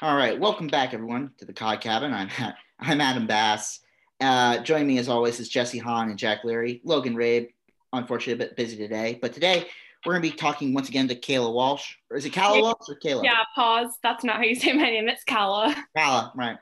All 0.00 0.16
right, 0.16 0.38
welcome 0.38 0.68
back, 0.68 0.94
everyone, 0.94 1.32
to 1.38 1.44
the 1.44 1.52
Cod 1.52 1.80
Cabin. 1.80 2.14
I'm 2.14 2.28
I'm 2.78 3.00
Adam 3.00 3.26
Bass. 3.26 3.80
Uh, 4.20 4.58
joining 4.58 4.86
me, 4.86 4.98
as 4.98 5.08
always, 5.08 5.40
is 5.40 5.48
Jesse 5.48 5.78
Hahn 5.78 6.08
and 6.08 6.16
Jack 6.16 6.44
Leary. 6.44 6.80
Logan 6.84 7.16
Rabe, 7.16 7.48
unfortunately, 7.92 8.44
a 8.44 8.48
bit 8.48 8.56
busy 8.56 8.76
today, 8.76 9.18
but 9.20 9.32
today 9.32 9.66
we're 10.06 10.12
going 10.12 10.22
to 10.22 10.30
be 10.30 10.36
talking 10.36 10.72
once 10.72 10.88
again 10.88 11.08
to 11.08 11.16
Kayla 11.16 11.52
Walsh. 11.52 11.96
Or 12.12 12.16
is 12.16 12.24
it 12.24 12.30
Kala 12.30 12.60
Walsh 12.60 12.88
or 12.88 12.94
Kayla? 12.94 13.24
Yeah, 13.24 13.42
pause. 13.56 13.98
That's 14.00 14.22
not 14.22 14.36
how 14.36 14.42
you 14.42 14.54
say 14.54 14.72
my 14.72 14.84
name. 14.84 15.08
It's 15.08 15.24
Kala. 15.24 15.74
Kala, 15.96 16.32
right. 16.36 16.58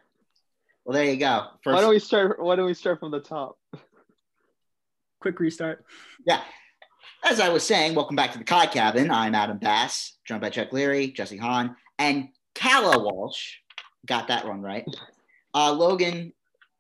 Well, 0.87 0.95
there 0.95 1.05
you 1.05 1.18
go. 1.18 1.48
First, 1.62 1.74
why 1.74 1.82
don't 1.82 1.91
we 1.91 1.98
start? 1.98 2.42
Why 2.42 2.56
don't 2.56 2.64
we 2.64 2.73
start 2.73 3.00
from 3.00 3.10
the 3.10 3.20
top? 3.20 3.59
Quick 5.20 5.38
restart. 5.38 5.84
Yeah. 6.27 6.41
As 7.23 7.38
I 7.41 7.50
was 7.50 7.64
saying, 7.64 7.95
welcome 7.95 8.16
back 8.16 8.32
to 8.32 8.38
the 8.38 8.45
Cod 8.45 8.70
Cabin. 8.70 9.10
I'm 9.10 9.34
Adam 9.34 9.59
Bass, 9.59 10.14
joined 10.24 10.41
by 10.41 10.48
Jack 10.48 10.73
Leary, 10.73 11.09
Jesse 11.09 11.37
Hahn, 11.37 11.77
and 11.98 12.30
Kala 12.56 12.98
Walsh. 12.98 13.56
Got 14.06 14.28
that 14.28 14.46
one 14.46 14.62
right. 14.62 14.84
Uh, 15.55 15.73
Logan, 15.73 16.33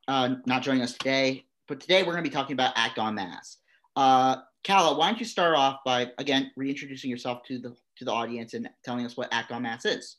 uh, 0.08 0.36
not 0.46 0.62
joining 0.62 0.82
us 0.82 0.94
today, 0.94 1.44
but 1.68 1.80
today 1.80 2.02
we're 2.02 2.12
going 2.12 2.24
to 2.24 2.30
be 2.30 2.34
talking 2.34 2.54
about 2.54 2.72
Act 2.76 2.98
on 2.98 3.14
Mass. 3.14 3.58
Uh, 3.94 4.36
Kala, 4.64 4.98
why 4.98 5.10
don't 5.10 5.20
you 5.20 5.24
start 5.26 5.54
off 5.54 5.80
by 5.84 6.10
again 6.18 6.50
reintroducing 6.56 7.10
yourself 7.10 7.42
to 7.44 7.58
the 7.58 7.76
to 7.98 8.04
the 8.04 8.12
audience 8.12 8.54
and 8.54 8.68
telling 8.84 9.04
us 9.04 9.16
what 9.16 9.28
Act 9.32 9.52
on 9.52 9.62
Mass 9.62 9.84
is? 9.84 10.16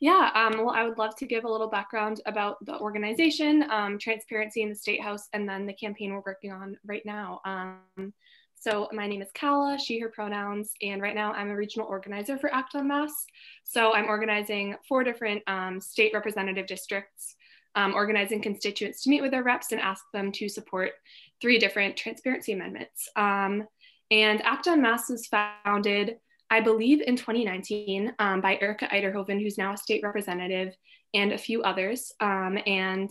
Yeah, 0.00 0.30
um, 0.34 0.64
well, 0.64 0.74
I 0.74 0.84
would 0.84 0.98
love 0.98 1.16
to 1.16 1.26
give 1.26 1.44
a 1.44 1.50
little 1.50 1.68
background 1.68 2.20
about 2.26 2.64
the 2.64 2.78
organization, 2.78 3.68
um, 3.70 3.98
transparency 3.98 4.62
in 4.62 4.68
the 4.68 4.74
State 4.74 5.02
House, 5.02 5.28
and 5.32 5.48
then 5.48 5.66
the 5.66 5.72
campaign 5.72 6.12
we're 6.12 6.22
working 6.24 6.52
on 6.52 6.76
right 6.86 7.04
now. 7.04 7.40
Um, 7.44 8.12
so 8.60 8.88
my 8.92 9.06
name 9.06 9.22
is 9.22 9.28
Kala, 9.34 9.78
she, 9.78 9.98
her 10.00 10.08
pronouns, 10.08 10.72
and 10.82 11.00
right 11.00 11.14
now 11.14 11.32
I'm 11.32 11.50
a 11.50 11.56
regional 11.56 11.86
organizer 11.86 12.36
for 12.38 12.52
Act 12.52 12.74
on 12.74 12.88
Mass. 12.88 13.26
So 13.64 13.94
I'm 13.94 14.06
organizing 14.06 14.74
four 14.88 15.04
different 15.04 15.42
um, 15.46 15.80
state 15.80 16.12
representative 16.12 16.66
districts, 16.66 17.36
um, 17.74 17.94
organizing 17.94 18.42
constituents 18.42 19.02
to 19.02 19.10
meet 19.10 19.22
with 19.22 19.30
their 19.30 19.44
reps 19.44 19.72
and 19.72 19.80
ask 19.80 20.04
them 20.12 20.32
to 20.32 20.48
support 20.48 20.92
three 21.40 21.58
different 21.58 21.96
transparency 21.96 22.52
amendments. 22.52 23.08
Um, 23.14 23.64
and 24.10 24.42
Act 24.42 24.66
on 24.66 24.82
Mass 24.82 25.08
was 25.08 25.26
founded, 25.26 26.16
I 26.50 26.60
believe, 26.60 27.02
in 27.02 27.16
2019 27.16 28.14
um, 28.18 28.40
by 28.40 28.58
Erika 28.60 28.86
Uyterhoeven, 28.86 29.40
who's 29.40 29.58
now 29.58 29.74
a 29.74 29.76
state 29.76 30.02
representative, 30.02 30.74
and 31.14 31.32
a 31.32 31.38
few 31.38 31.62
others. 31.62 32.12
Um, 32.20 32.58
and 32.66 33.10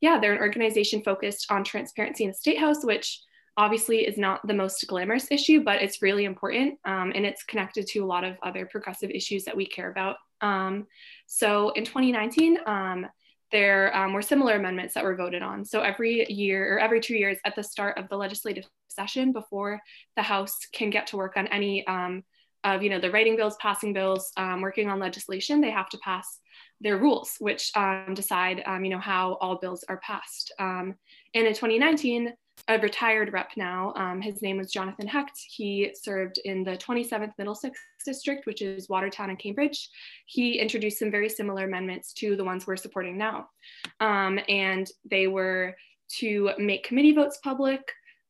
yeah, 0.00 0.18
they're 0.18 0.34
an 0.34 0.40
organization 0.40 1.02
focused 1.02 1.50
on 1.50 1.64
transparency 1.64 2.24
in 2.24 2.30
the 2.30 2.34
State 2.34 2.58
House, 2.58 2.84
which 2.84 3.20
obviously 3.58 4.06
is 4.06 4.16
not 4.16 4.46
the 4.46 4.54
most 4.54 4.86
glamorous 4.86 5.26
issue, 5.32 5.62
but 5.64 5.82
it's 5.82 6.00
really 6.00 6.24
important 6.24 6.78
um, 6.84 7.12
and 7.14 7.26
it's 7.26 7.42
connected 7.42 7.86
to 7.88 7.98
a 7.98 8.06
lot 8.06 8.22
of 8.22 8.36
other 8.42 8.64
progressive 8.64 9.10
issues 9.10 9.44
that 9.44 9.56
we 9.56 9.66
care 9.66 9.90
about. 9.90 10.16
Um, 10.40 10.86
so 11.26 11.70
in 11.70 11.84
2019, 11.84 12.58
um, 12.66 13.06
there 13.50 13.94
um, 13.96 14.12
were 14.12 14.22
similar 14.22 14.54
amendments 14.54 14.94
that 14.94 15.02
were 15.02 15.16
voted 15.16 15.42
on. 15.42 15.64
So 15.64 15.80
every 15.80 16.30
year 16.30 16.76
or 16.76 16.78
every 16.78 17.00
two 17.00 17.16
years 17.16 17.38
at 17.44 17.56
the 17.56 17.64
start 17.64 17.98
of 17.98 18.08
the 18.08 18.16
legislative 18.16 18.64
session 18.86 19.32
before 19.32 19.80
the 20.14 20.22
House 20.22 20.56
can 20.72 20.90
get 20.90 21.08
to 21.08 21.16
work 21.16 21.36
on 21.36 21.48
any 21.48 21.84
um, 21.88 22.22
of 22.62 22.82
you 22.82 22.90
know 22.90 23.00
the 23.00 23.10
writing 23.10 23.34
bills, 23.34 23.56
passing 23.60 23.92
bills, 23.92 24.30
um, 24.36 24.60
working 24.60 24.88
on 24.88 25.00
legislation, 25.00 25.60
they 25.60 25.70
have 25.70 25.88
to 25.88 25.98
pass 25.98 26.38
their 26.80 26.98
rules, 26.98 27.36
which 27.40 27.72
decide 28.14 28.62
you 28.82 28.90
know 28.90 28.98
how 28.98 29.34
all 29.40 29.58
bills 29.58 29.84
are 29.88 29.98
passed. 29.98 30.52
and 30.58 30.94
in 31.34 31.46
2019, 31.46 32.32
a 32.66 32.78
retired 32.78 33.32
rep 33.32 33.50
now. 33.56 33.92
Um, 33.96 34.20
his 34.20 34.42
name 34.42 34.58
was 34.58 34.72
Jonathan 34.72 35.06
Hecht. 35.06 35.38
He 35.48 35.94
served 35.94 36.38
in 36.44 36.64
the 36.64 36.76
27th 36.76 37.32
Middlesex 37.38 37.78
District, 38.04 38.46
which 38.46 38.62
is 38.62 38.88
Watertown 38.88 39.30
and 39.30 39.38
Cambridge. 39.38 39.88
He 40.26 40.58
introduced 40.58 40.98
some 40.98 41.10
very 41.10 41.28
similar 41.28 41.64
amendments 41.64 42.12
to 42.14 42.36
the 42.36 42.44
ones 42.44 42.66
we're 42.66 42.76
supporting 42.76 43.16
now. 43.16 43.48
Um, 44.00 44.38
and 44.48 44.90
they 45.08 45.28
were 45.28 45.76
to 46.18 46.50
make 46.58 46.84
committee 46.84 47.12
votes 47.12 47.38
public 47.42 47.80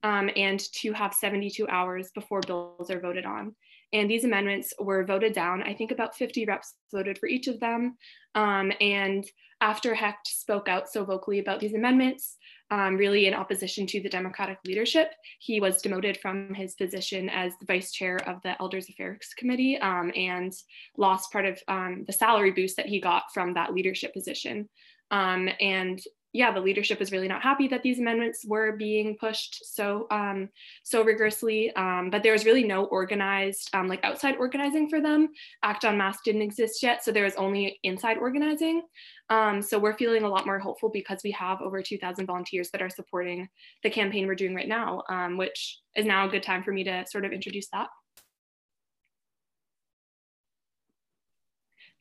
um, 0.02 0.30
and 0.36 0.60
to 0.74 0.92
have 0.92 1.14
72 1.14 1.66
hours 1.68 2.10
before 2.14 2.40
bills 2.40 2.90
are 2.90 3.00
voted 3.00 3.24
on. 3.24 3.54
And 3.92 4.10
these 4.10 4.24
amendments 4.24 4.74
were 4.78 5.04
voted 5.04 5.32
down. 5.32 5.62
I 5.62 5.74
think 5.74 5.90
about 5.90 6.14
50 6.14 6.44
reps 6.44 6.74
voted 6.92 7.18
for 7.18 7.28
each 7.28 7.48
of 7.48 7.58
them. 7.58 7.96
Um, 8.34 8.72
and 8.80 9.24
after 9.60 9.94
Hecht 9.94 10.26
spoke 10.26 10.68
out 10.68 10.88
so 10.88 11.04
vocally 11.04 11.38
about 11.38 11.60
these 11.60 11.74
amendments, 11.74 12.36
um, 12.70 12.96
really 12.96 13.26
in 13.26 13.34
opposition 13.34 13.86
to 13.86 14.00
the 14.00 14.08
Democratic 14.08 14.58
leadership. 14.64 15.12
He 15.38 15.60
was 15.60 15.82
demoted 15.82 16.18
from 16.18 16.54
his 16.54 16.74
position 16.74 17.28
as 17.28 17.52
the 17.58 17.66
vice 17.66 17.92
chair 17.92 18.16
of 18.28 18.42
the 18.42 18.60
Elders 18.60 18.88
Affairs 18.88 19.28
Committee 19.36 19.78
um, 19.78 20.12
and 20.14 20.52
lost 20.96 21.32
part 21.32 21.46
of 21.46 21.60
um, 21.68 22.04
the 22.06 22.12
salary 22.12 22.50
boost 22.50 22.76
that 22.76 22.86
he 22.86 23.00
got 23.00 23.24
from 23.32 23.54
that 23.54 23.72
leadership 23.72 24.12
position. 24.12 24.68
Um, 25.10 25.48
and 25.60 26.00
yeah, 26.32 26.52
the 26.52 26.60
leadership 26.60 26.98
was 26.98 27.10
really 27.10 27.28
not 27.28 27.42
happy 27.42 27.68
that 27.68 27.82
these 27.82 27.98
amendments 27.98 28.44
were 28.46 28.76
being 28.76 29.16
pushed 29.18 29.64
so 29.64 30.06
um, 30.10 30.50
so 30.82 31.02
rigorously. 31.02 31.74
Um, 31.74 32.10
but 32.10 32.22
there 32.22 32.32
was 32.32 32.44
really 32.44 32.64
no 32.64 32.84
organized, 32.84 33.70
um, 33.74 33.88
like 33.88 34.04
outside 34.04 34.36
organizing 34.36 34.88
for 34.90 35.00
them. 35.00 35.28
Act 35.62 35.84
on 35.84 35.96
Mass 35.96 36.18
didn't 36.24 36.42
exist 36.42 36.82
yet, 36.82 37.02
so 37.02 37.12
there 37.12 37.24
was 37.24 37.34
only 37.36 37.78
inside 37.82 38.18
organizing. 38.18 38.82
Um, 39.30 39.62
so 39.62 39.78
we're 39.78 39.96
feeling 39.96 40.22
a 40.22 40.28
lot 40.28 40.46
more 40.46 40.58
hopeful 40.58 40.90
because 40.90 41.20
we 41.24 41.30
have 41.32 41.60
over 41.60 41.82
2,000 41.82 42.26
volunteers 42.26 42.70
that 42.70 42.82
are 42.82 42.90
supporting 42.90 43.48
the 43.82 43.90
campaign 43.90 44.26
we're 44.26 44.34
doing 44.34 44.54
right 44.54 44.68
now, 44.68 45.02
um, 45.08 45.36
which 45.36 45.80
is 45.96 46.06
now 46.06 46.26
a 46.26 46.30
good 46.30 46.42
time 46.42 46.62
for 46.62 46.72
me 46.72 46.84
to 46.84 47.04
sort 47.06 47.24
of 47.24 47.32
introduce 47.32 47.68
that. 47.68 47.88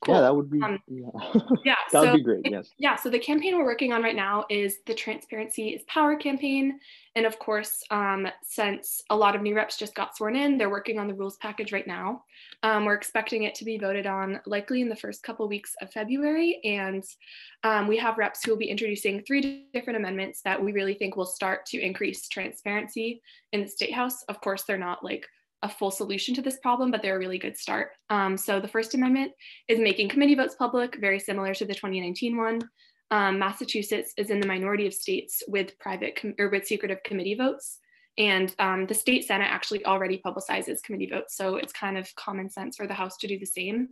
Cool. 0.05 0.15
Yeah, 0.15 0.21
that 0.21 0.35
would 0.35 0.51
be. 0.51 0.61
Um, 0.61 0.77
yeah, 0.87 1.07
yeah 1.65 1.75
that 1.91 1.91
so, 1.91 2.01
would 2.01 2.17
be 2.17 2.21
great. 2.21 2.41
Yes. 2.45 2.69
Yeah. 2.77 2.95
So 2.95 3.09
the 3.09 3.17
campaign 3.17 3.57
we're 3.57 3.65
working 3.65 3.93
on 3.93 4.03
right 4.03 4.15
now 4.15 4.45
is 4.47 4.77
the 4.85 4.93
Transparency 4.93 5.69
is 5.69 5.81
Power 5.87 6.15
campaign, 6.15 6.79
and 7.15 7.25
of 7.25 7.39
course, 7.39 7.83
um, 7.89 8.27
since 8.43 9.01
a 9.09 9.15
lot 9.15 9.35
of 9.35 9.41
new 9.41 9.55
reps 9.55 9.75
just 9.75 9.95
got 9.95 10.15
sworn 10.15 10.35
in, 10.35 10.59
they're 10.59 10.69
working 10.69 10.99
on 10.99 11.07
the 11.07 11.15
rules 11.15 11.37
package 11.37 11.71
right 11.71 11.87
now. 11.87 12.23
Um, 12.61 12.85
we're 12.85 12.93
expecting 12.93 13.43
it 13.43 13.55
to 13.55 13.65
be 13.65 13.79
voted 13.79 14.05
on 14.05 14.39
likely 14.45 14.81
in 14.81 14.89
the 14.89 14.95
first 14.95 15.23
couple 15.23 15.47
weeks 15.47 15.73
of 15.81 15.91
February, 15.91 16.59
and 16.63 17.03
um, 17.63 17.87
we 17.87 17.97
have 17.97 18.19
reps 18.19 18.45
who 18.45 18.51
will 18.51 18.57
be 18.59 18.69
introducing 18.69 19.23
three 19.23 19.65
different 19.73 19.97
amendments 19.97 20.41
that 20.43 20.63
we 20.63 20.73
really 20.73 20.93
think 20.93 21.15
will 21.15 21.25
start 21.25 21.65
to 21.67 21.81
increase 21.81 22.27
transparency 22.29 23.19
in 23.51 23.61
the 23.61 23.67
state 23.67 23.93
house. 23.93 24.23
Of 24.29 24.41
course, 24.41 24.63
they're 24.63 24.77
not 24.77 25.03
like 25.03 25.25
a 25.63 25.69
full 25.69 25.91
solution 25.91 26.35
to 26.35 26.41
this 26.41 26.59
problem, 26.59 26.91
but 26.91 27.01
they're 27.01 27.15
a 27.15 27.19
really 27.19 27.39
good 27.39 27.57
start. 27.57 27.89
Um, 28.09 28.37
so 28.37 28.59
the 28.59 28.67
First 28.67 28.93
Amendment 28.93 29.31
is 29.67 29.79
making 29.79 30.09
committee 30.09 30.35
votes 30.35 30.55
public, 30.55 30.97
very 30.99 31.19
similar 31.19 31.53
to 31.55 31.65
the 31.65 31.73
2019 31.73 32.37
one. 32.37 32.61
Um, 33.09 33.39
Massachusetts 33.39 34.13
is 34.17 34.29
in 34.29 34.39
the 34.39 34.47
minority 34.47 34.85
of 34.85 34.93
states 34.93 35.41
with 35.47 35.77
private 35.79 36.19
or 36.37 36.49
with 36.49 36.67
secretive 36.67 37.01
committee 37.03 37.35
votes. 37.35 37.79
And 38.17 38.53
um, 38.57 38.87
the 38.87 38.95
state 38.95 39.25
Senate 39.25 39.47
actually 39.49 39.85
already 39.85 40.19
publicizes 40.25 40.81
committee 40.81 41.09
votes. 41.09 41.37
So 41.37 41.57
it's 41.57 41.71
kind 41.71 41.97
of 41.97 42.13
common 42.15 42.49
sense 42.49 42.75
for 42.75 42.87
the 42.87 42.93
House 42.93 43.15
to 43.17 43.27
do 43.27 43.37
the 43.37 43.45
same. 43.45 43.89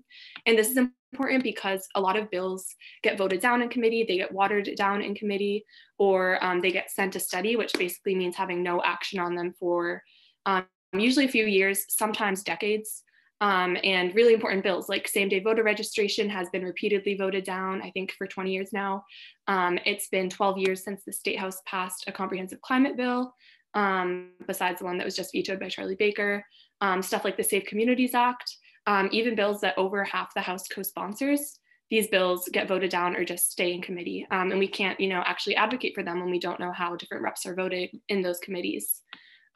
And 0.47 0.57
this 0.57 0.69
is 0.71 0.77
important 0.77 1.43
because 1.43 1.87
a 1.93 2.01
lot 2.01 2.17
of 2.17 2.31
bills 2.31 2.65
get 3.03 3.19
voted 3.19 3.39
down 3.39 3.61
in 3.61 3.69
committee, 3.69 4.03
they 4.07 4.17
get 4.17 4.31
watered 4.31 4.69
down 4.75 5.03
in 5.03 5.13
committee, 5.13 5.63
or 5.99 6.43
um, 6.43 6.59
they 6.59 6.71
get 6.71 6.89
sent 6.89 7.13
to 7.13 7.19
study, 7.19 7.55
which 7.55 7.73
basically 7.73 8.15
means 8.15 8.35
having 8.35 8.63
no 8.63 8.81
action 8.83 9.19
on 9.19 9.35
them 9.35 9.53
for 9.59 10.01
um, 10.47 10.65
usually 10.99 11.25
a 11.25 11.29
few 11.29 11.45
years, 11.45 11.85
sometimes 11.89 12.43
decades. 12.43 13.03
Um, 13.41 13.77
and 13.83 14.15
really 14.15 14.33
important 14.33 14.63
bills 14.63 14.87
like 14.87 15.07
same 15.07 15.27
day 15.27 15.39
voter 15.39 15.61
registration 15.61 16.29
has 16.29 16.49
been 16.51 16.63
repeatedly 16.63 17.15
voted 17.15 17.43
down, 17.43 17.81
I 17.81 17.91
think, 17.91 18.13
for 18.13 18.27
20 18.27 18.51
years 18.51 18.69
now. 18.71 19.03
Um, 19.47 19.77
it's 19.85 20.07
been 20.07 20.29
12 20.29 20.57
years 20.59 20.83
since 20.83 21.03
the 21.03 21.11
State 21.11 21.37
House 21.37 21.61
passed 21.65 22.05
a 22.07 22.13
comprehensive 22.13 22.61
climate 22.61 22.95
bill, 22.95 23.33
um, 23.73 24.29
besides 24.47 24.79
the 24.79 24.85
one 24.85 24.97
that 24.97 25.05
was 25.05 25.15
just 25.15 25.33
vetoed 25.33 25.59
by 25.59 25.67
Charlie 25.67 25.95
Baker. 25.95 26.45
Um, 26.81 27.01
stuff 27.01 27.25
like 27.25 27.37
the 27.37 27.43
Safe 27.43 27.65
Communities 27.65 28.13
Act, 28.13 28.55
um, 28.87 29.09
even 29.11 29.35
bills 29.35 29.61
that 29.61 29.77
over 29.77 30.03
half 30.03 30.33
the 30.33 30.41
House 30.41 30.67
co 30.67 30.81
sponsors. 30.81 31.59
These 31.91 32.07
bills 32.07 32.49
get 32.51 32.67
voted 32.67 32.89
down 32.89 33.15
or 33.15 33.23
just 33.23 33.51
stay 33.51 33.73
in 33.73 33.81
committee. 33.81 34.25
Um, 34.31 34.49
and 34.51 34.59
we 34.59 34.67
can't, 34.67 34.99
you 34.99 35.07
know, 35.07 35.23
actually 35.25 35.55
advocate 35.55 35.93
for 35.93 36.03
them 36.03 36.19
when 36.19 36.31
we 36.31 36.39
don't 36.39 36.59
know 36.59 36.71
how 36.71 36.95
different 36.95 37.23
reps 37.23 37.45
are 37.45 37.53
voted 37.53 37.89
in 38.09 38.21
those 38.21 38.39
committees. 38.39 39.01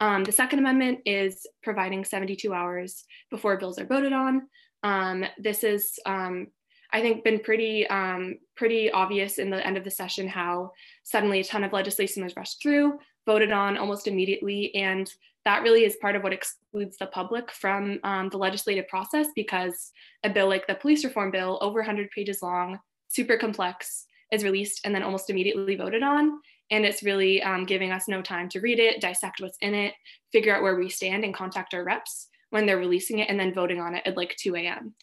Um, 0.00 0.24
the 0.24 0.32
Second 0.32 0.60
Amendment 0.60 1.00
is 1.04 1.46
providing 1.62 2.04
72 2.04 2.52
hours 2.52 3.04
before 3.30 3.58
bills 3.58 3.78
are 3.78 3.86
voted 3.86 4.12
on. 4.12 4.46
Um, 4.82 5.24
this 5.38 5.62
is, 5.62 5.98
um, 6.06 6.46
I 6.92 7.02
think, 7.02 7.22
been 7.22 7.40
pretty 7.40 7.86
um, 7.86 8.38
pretty 8.56 8.90
obvious 8.90 9.38
in 9.38 9.50
the 9.50 9.64
end 9.64 9.76
of 9.76 9.84
the 9.84 9.90
session 9.90 10.26
how 10.26 10.72
suddenly 11.02 11.40
a 11.40 11.44
ton 11.44 11.64
of 11.64 11.72
legislation 11.72 12.24
was 12.24 12.34
rushed 12.34 12.62
through, 12.62 12.98
voted 13.26 13.52
on 13.52 13.76
almost 13.76 14.08
immediately, 14.08 14.74
and 14.74 15.12
that 15.44 15.62
really 15.62 15.84
is 15.84 15.96
part 16.00 16.16
of 16.16 16.22
what 16.22 16.32
excludes 16.32 16.96
the 16.98 17.06
public 17.06 17.50
from 17.50 17.98
um, 18.02 18.28
the 18.30 18.38
legislative 18.38 18.88
process 18.88 19.28
because 19.34 19.92
a 20.24 20.30
bill 20.30 20.48
like 20.48 20.66
the 20.66 20.74
police 20.74 21.04
reform 21.04 21.30
bill, 21.30 21.58
over 21.60 21.80
100 21.80 22.10
pages 22.10 22.42
long, 22.42 22.78
super 23.08 23.36
complex, 23.36 24.06
is 24.32 24.44
released 24.44 24.80
and 24.84 24.94
then 24.94 25.02
almost 25.02 25.30
immediately 25.30 25.76
voted 25.76 26.02
on 26.02 26.40
and 26.70 26.84
it's 26.84 27.02
really 27.02 27.42
um, 27.42 27.64
giving 27.64 27.92
us 27.92 28.08
no 28.08 28.22
time 28.22 28.48
to 28.50 28.60
read 28.60 28.78
it, 28.78 29.00
dissect 29.00 29.40
what's 29.40 29.58
in 29.60 29.74
it, 29.74 29.94
figure 30.32 30.54
out 30.54 30.62
where 30.62 30.76
we 30.76 30.88
stand, 30.88 31.24
and 31.24 31.34
contact 31.34 31.74
our 31.74 31.84
reps 31.84 32.28
when 32.50 32.66
they're 32.66 32.78
releasing 32.78 33.18
it, 33.18 33.28
and 33.28 33.38
then 33.38 33.54
voting 33.54 33.80
on 33.80 33.94
it 33.94 34.06
at 34.06 34.16
like 34.16 34.36
2 34.36 34.56
a.m. 34.56 34.94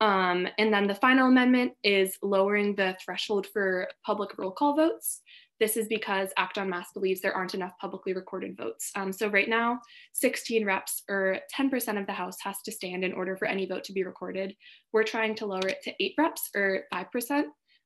Um, 0.00 0.48
and 0.58 0.72
then 0.72 0.86
the 0.86 0.94
final 0.94 1.28
amendment 1.28 1.72
is 1.82 2.18
lowering 2.22 2.74
the 2.74 2.96
threshold 3.04 3.46
for 3.46 3.88
public 4.04 4.36
roll 4.38 4.50
call 4.50 4.76
votes. 4.76 5.22
This 5.60 5.76
is 5.76 5.86
because 5.86 6.30
Act 6.36 6.58
on 6.58 6.68
Mass 6.68 6.88
believes 6.92 7.20
there 7.20 7.32
aren't 7.32 7.54
enough 7.54 7.72
publicly 7.80 8.12
recorded 8.12 8.56
votes. 8.56 8.90
Um, 8.96 9.12
so 9.12 9.28
right 9.28 9.48
now, 9.48 9.80
16 10.12 10.66
reps 10.66 11.04
or 11.08 11.38
10% 11.56 11.98
of 11.98 12.06
the 12.06 12.12
House 12.12 12.36
has 12.42 12.60
to 12.62 12.72
stand 12.72 13.04
in 13.04 13.12
order 13.12 13.36
for 13.36 13.46
any 13.46 13.64
vote 13.64 13.84
to 13.84 13.92
be 13.92 14.02
recorded. 14.02 14.56
We're 14.92 15.04
trying 15.04 15.36
to 15.36 15.46
lower 15.46 15.68
it 15.68 15.82
to 15.84 15.94
eight 16.00 16.14
reps 16.18 16.50
or 16.56 16.82
5%. 16.92 17.44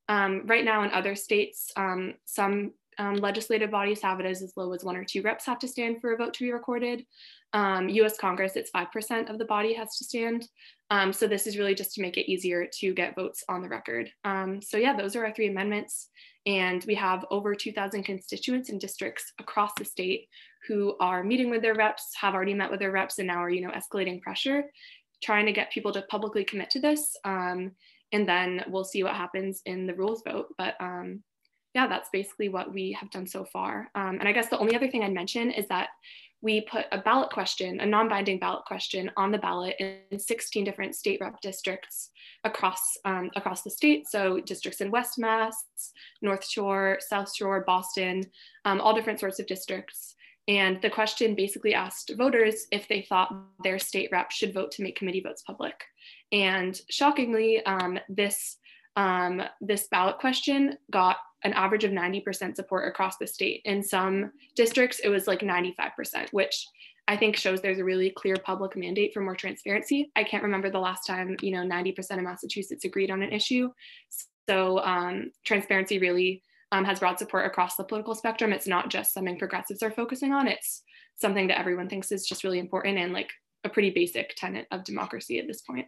Um, 0.09 0.43
right 0.47 0.65
now 0.65 0.85
in 0.85 0.91
other 0.91 1.15
states, 1.15 1.71
um, 1.77 2.15
some 2.25 2.73
um, 2.99 3.17
legislative 3.17 3.71
bodies 3.71 4.03
have 4.03 4.21
it 4.21 4.27
as, 4.27 4.43
as 4.43 4.53
low 4.57 4.73
as 4.73 4.85
one 4.85 4.97
or 4.97 5.05
two 5.05 5.23
reps 5.23 5.47
have 5.47 5.59
to 5.61 5.69
stand 5.69 6.01
for 6.01 6.13
a 6.13 6.17
vote 6.17 6.35
to 6.35 6.45
be 6.45 6.53
recorded. 6.53 7.05
Um, 7.53 7.89
US 7.89 8.19
Congress, 8.19 8.57
it's 8.57 8.71
5% 8.71 9.31
of 9.31 9.39
the 9.39 9.45
body 9.45 9.73
has 9.75 9.97
to 9.97 10.05
stand. 10.05 10.47
Um, 10.91 11.13
so 11.13 11.27
this 11.27 11.47
is 11.47 11.59
really 11.59 11.75
just 11.75 11.95
to 11.95 12.03
make 12.03 12.17
it 12.17 12.31
easier 12.31 12.67
to 12.81 12.95
get 12.95 13.15
votes 13.15 13.45
on 13.49 13.63
the 13.63 13.69
record. 13.69 14.11
Um, 14.25 14.61
so 14.61 14.77
yeah, 14.77 14.97
those 14.97 15.17
are 15.17 15.25
our 15.25 15.33
three 15.33 15.49
amendments. 15.49 16.09
And 16.47 16.85
we 16.87 16.95
have 16.95 17.27
over 17.31 17.55
2,000 17.55 18.03
constituents 18.05 18.71
and 18.71 18.81
districts 18.81 19.33
across 19.39 19.73
the 19.77 19.85
state 19.85 20.29
who 20.67 20.97
are 20.99 21.23
meeting 21.23 21.51
with 21.51 21.63
their 21.63 21.75
reps, 21.75 22.05
have 22.21 22.35
already 22.35 22.55
met 22.55 22.71
with 22.71 22.81
their 22.81 22.91
reps, 22.91 23.19
and 23.19 23.29
now 23.29 23.39
are, 23.39 23.51
you 23.51 23.61
know, 23.61 23.71
escalating 23.71 24.21
pressure, 24.23 24.65
trying 25.23 25.47
to 25.47 25.53
get 25.53 25.71
people 25.71 25.93
to 25.93 26.03
publicly 26.03 26.45
commit 26.45 26.71
to 26.71 26.81
this. 26.81 27.15
Um, 27.25 27.73
and 28.13 28.27
then 28.27 28.65
we'll 28.69 28.85
see 28.85 29.03
what 29.03 29.15
happens 29.15 29.61
in 29.67 29.87
the 29.87 29.95
rules 29.95 30.23
vote. 30.27 30.47
But 30.57 30.75
um, 30.81 31.23
yeah, 31.79 31.87
that's 31.87 32.09
basically 32.11 32.49
what 32.49 32.75
we 32.75 32.91
have 32.99 33.09
done 33.13 33.25
so 33.25 33.45
far. 33.45 33.89
Um, 33.95 34.19
and 34.19 34.27
I 34.29 34.33
guess 34.33 34.49
the 34.49 34.59
only 34.59 34.75
other 34.75 34.91
thing 34.91 35.05
I'd 35.05 35.15
mention 35.15 35.53
is 35.53 35.69
that 35.69 35.91
we 36.41 36.63
put 36.63 36.87
a 36.91 36.99
ballot 36.99 37.31
question, 37.31 37.79
a 37.79 37.87
non-binding 37.87 38.41
ballot 38.41 38.65
question 38.65 39.09
on 39.17 39.31
the 39.31 39.39
ballot 39.39 39.77
in 39.79 40.19
16 40.19 40.65
different 40.65 40.97
state 40.97 41.21
rep 41.21 41.41
districts 41.41 42.11
across, 42.43 42.97
um, 43.05 43.31
across 43.37 43.63
the 43.63 43.71
state. 43.71 44.09
So 44.09 44.41
districts 44.41 44.81
in 44.81 44.91
West 44.91 45.21
Mass, 45.21 45.55
North 46.21 46.45
Shore, 46.45 46.99
South 47.01 47.33
Shore, 47.33 47.63
Boston, 47.65 48.25
um, 48.65 48.81
all 48.81 48.93
different 48.93 49.21
sorts 49.21 49.39
of 49.39 49.47
districts. 49.47 50.17
And 50.49 50.83
the 50.83 50.91
question 50.91 51.37
basically 51.37 51.75
asked 51.75 52.13
voters 52.19 52.67
if 52.73 52.89
they 52.89 53.03
thought 53.03 53.33
their 53.63 53.79
state 53.79 54.09
rep 54.11 54.33
should 54.33 54.53
vote 54.53 54.73
to 54.73 54.83
make 54.83 54.99
committee 54.99 55.21
votes 55.21 55.43
public. 55.43 55.85
And 56.33 56.81
shockingly, 56.91 57.65
um, 57.67 58.01
this, 58.09 58.57
um, 58.97 59.43
this 59.61 59.87
ballot 59.93 60.19
question 60.19 60.77
got 60.91 61.19
an 61.45 61.53
average 61.53 61.85
of 61.85 61.93
90% 61.93 62.57
support 62.57 62.89
across 62.89 63.17
the 63.17 63.27
state. 63.27 63.63
In 63.65 63.83
some 63.83 64.33
districts, 64.57 65.01
it 65.01 65.09
was 65.09 65.27
like 65.27 65.41
95%, 65.41 66.33
which 66.33 66.67
I 67.07 67.17
think 67.17 67.37
shows 67.37 67.61
there's 67.61 67.79
a 67.79 67.85
really 67.85 68.11
clear 68.11 68.37
public 68.37 68.77
mandate 68.77 69.15
for 69.15 69.21
more 69.21 69.35
transparency. 69.35 70.11
I 70.15 70.25
can't 70.25 70.43
remember 70.43 70.69
the 70.69 70.79
last 70.79 71.07
time, 71.07 71.37
you 71.41 71.53
know, 71.53 71.63
90% 71.63 71.99
of 72.19 72.23
Massachusetts 72.23 72.85
agreed 72.85 73.11
on 73.11 73.23
an 73.23 73.33
issue. 73.33 73.71
So 74.49 74.81
um, 74.81 75.31
transparency 75.45 75.99
really 75.99 76.43
um, 76.73 76.85
has 76.85 76.99
broad 76.99 77.19
support 77.19 77.47
across 77.47 77.77
the 77.77 77.85
political 77.85 78.15
spectrum. 78.15 78.53
It's 78.53 78.67
not 78.67 78.91
just 78.91 79.15
something 79.15 79.39
progressives 79.39 79.83
are 79.83 79.91
focusing 79.91 80.33
on. 80.33 80.47
It's 80.47 80.83
something 81.17 81.49
that 81.49 81.59
everyone 81.59 81.89
thinks 81.89 82.13
is 82.13 82.27
just 82.27 82.45
really 82.45 82.59
important 82.59 82.99
and 82.99 83.13
like 83.13 83.31
a 83.65 83.69
pretty 83.69 83.91
basic 83.91 84.35
tenet 84.37 84.67
of 84.71 84.85
democracy 84.85 85.39
at 85.39 85.47
this 85.47 85.63
point. 85.63 85.87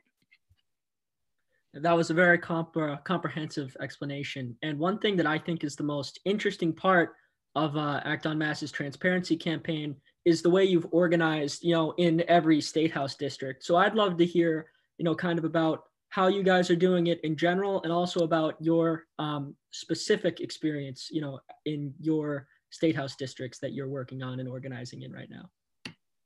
That 1.75 1.97
was 1.97 2.11
a 2.11 2.15
very 2.15 2.39
comp- 2.39 3.05
comprehensive 3.05 3.77
explanation. 3.81 4.57
And 4.63 4.79
one 4.79 4.99
thing 4.99 5.17
that 5.17 5.27
I 5.27 5.39
think 5.39 5.63
is 5.63 5.77
the 5.77 5.85
most 5.85 6.19
interesting 6.25 6.73
part 6.73 7.15
of 7.55 7.77
uh, 7.77 8.01
Act 8.05 8.27
on 8.27 8.39
Mass's 8.39 8.73
transparency 8.73 9.37
campaign 9.37 9.95
is 10.25 10.43
the 10.43 10.51
way 10.51 10.65
you've 10.65 10.87
organized, 10.91 11.63
you 11.63 11.75
know, 11.75 11.93
in 11.93 12.25
every 12.29 12.61
state 12.61 12.93
house 12.93 13.15
district. 13.15 13.65
So 13.65 13.77
I'd 13.77 13.95
love 13.95 14.17
to 14.19 14.27
hear, 14.27 14.67
you 14.99 15.05
know, 15.05 15.15
kind 15.15 15.39
of 15.39 15.45
about 15.45 15.85
how 16.11 16.27
you 16.27 16.43
guys 16.43 16.71
are 16.71 16.77
doing 16.77 17.07
it 17.07 17.21
in 17.23 17.37
general, 17.37 17.81
and 17.85 17.93
also 17.93 18.25
about 18.25 18.57
your 18.61 19.05
um, 19.21 19.55
specific 19.71 20.41
experience, 20.41 21.09
you 21.11 21.21
know, 21.21 21.39
in 21.67 21.95
your 22.01 22.49
state 22.71 22.97
house 22.97 23.15
districts 23.15 23.61
that 23.61 23.73
you're 23.73 23.89
working 23.89 24.23
on 24.23 24.41
and 24.41 24.49
organizing 24.49 25.03
in 25.03 25.13
right 25.13 25.31
now. 25.31 25.49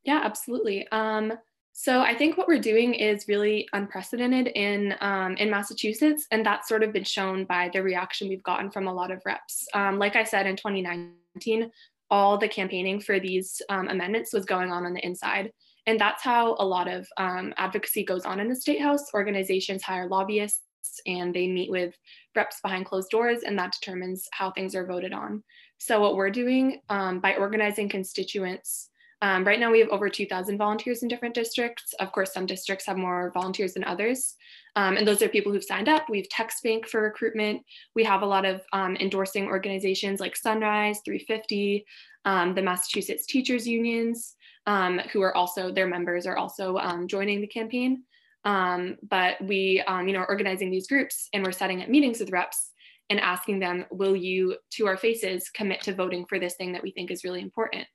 Yeah, 0.05 0.20
absolutely. 0.25 0.88
Um, 0.88 1.35
so 1.76 2.03
I 2.03 2.15
think 2.15 2.38
what 2.38 2.47
we're 2.47 2.61
doing 2.61 2.94
is 2.94 3.26
really 3.26 3.69
unprecedented 3.73 4.47
in 4.47 4.94
um, 5.00 5.37
in 5.38 5.50
Massachusetts, 5.50 6.25
and 6.31 6.47
that's 6.47 6.69
sort 6.69 6.85
of 6.85 6.93
been 6.93 7.03
shown 7.03 7.47
by 7.47 7.69
the 7.73 7.82
reaction 7.82 8.29
we've 8.29 8.44
gotten 8.44 8.71
from 8.71 8.87
a 8.87 8.94
lot 8.94 9.11
of 9.11 9.21
reps. 9.26 9.67
Um, 9.75 9.99
like 9.99 10.15
I 10.15 10.23
said, 10.23 10.47
in 10.47 10.55
2019, 10.55 11.73
all 12.12 12.38
the 12.38 12.47
campaigning 12.47 13.00
for 13.00 13.19
these 13.19 13.61
um, 13.71 13.88
amendments 13.88 14.32
was 14.32 14.44
going 14.44 14.71
on 14.71 14.87
on 14.87 14.94
the 14.94 15.05
inside, 15.05 15.53
and 15.87 15.99
that's 15.99 16.23
how 16.23 16.55
a 16.61 16.65
lot 16.65 16.87
of 16.87 17.09
um, 17.17 17.53
advocacy 17.56 18.05
goes 18.05 18.25
on 18.25 18.38
in 18.38 18.49
the 18.49 18.55
state 18.55 18.81
house. 18.81 19.12
Organizations 19.12 19.82
hire 19.82 20.09
lobbyists, 20.09 20.61
and 21.09 21.35
they 21.35 21.49
meet 21.49 21.73
with 21.73 21.93
reps 22.37 22.61
behind 22.62 22.87
closed 22.87 23.11
doors, 23.11 23.43
and 23.43 23.59
that 23.59 23.73
determines 23.73 24.29
how 24.31 24.53
things 24.53 24.76
are 24.76 24.87
voted 24.87 25.12
on. 25.12 25.43
So 25.79 26.00
what 26.00 26.15
we're 26.15 26.31
doing 26.31 26.82
um, 26.88 27.19
by 27.19 27.35
organizing 27.35 27.88
constituents 27.88 28.91
um, 29.25 29.43
right 29.43 29.59
now, 29.59 29.71
we 29.71 29.79
have 29.81 29.88
over 29.88 30.11
2,000 30.11 30.59
volunteers 30.59 31.03
in 31.03 31.09
different 31.09 31.35
districts. 31.35 31.94
Of 31.99 32.12
course, 32.12 32.35
some 32.35 32.44
districts 32.44 32.85
have 32.85 32.99
more 32.99 33.31
volunteers 33.32 33.73
than 33.73 33.82
others. 33.82 34.35
Um, 34.76 34.99
and 34.99 35.09
those 35.09 35.23
are 35.23 35.31
people 35.31 35.50
who've 35.50 35.65
signed 35.65 35.88
up. 35.88 36.11
We 36.11 36.19
have 36.19 36.29
Text 36.29 36.62
Bank 36.62 36.87
for 36.87 37.00
recruitment. 37.00 37.62
We 37.94 38.05
have 38.05 38.21
a 38.21 38.26
lot 38.26 38.44
of 38.44 38.61
um, 38.75 38.97
endorsing 38.97 39.47
organizations 39.47 40.21
like 40.21 40.37
Sunrise, 40.37 41.00
350, 41.06 41.87
um, 42.26 42.55
the 42.55 42.61
Massachusetts 42.61 43.25
Teachers 43.25 43.67
Unions, 43.67 44.37
um, 44.67 44.99
who 45.11 45.23
are 45.23 45.35
also, 45.35 45.73
their 45.73 45.88
members 45.88 46.26
are 46.26 46.37
also 46.37 46.76
um, 46.76 47.09
joining 47.09 47.41
the 47.41 47.47
campaign. 47.47 48.03
but 48.44 49.37
we, 49.41 49.82
you 49.88 50.12
know, 50.12 50.19
are 50.19 50.29
organizing 50.29 50.71
these 50.71 50.87
groups 50.87 51.31
and 51.32 51.43
we're 51.43 51.50
setting 51.50 51.81
up 51.81 51.88
meetings 51.88 52.21
with 52.21 52.31
reps 52.31 52.73
and 53.09 53.21
asking 53.21 53.59
them, 53.59 53.87
will 53.91 54.17
you, 54.17 54.56
to 54.73 54.87
our 54.87 54.99
faces, 54.99 55.49
commit 55.49 55.81
to 55.82 55.94
voting 55.94 56.26
for 56.29 56.38
this 56.38 56.56
thing 56.56 56.73
that 56.73 56.82
we 56.82 56.91
think 56.91 57.11
is 57.11 57.25
really 57.25 57.41
important? 57.41 57.87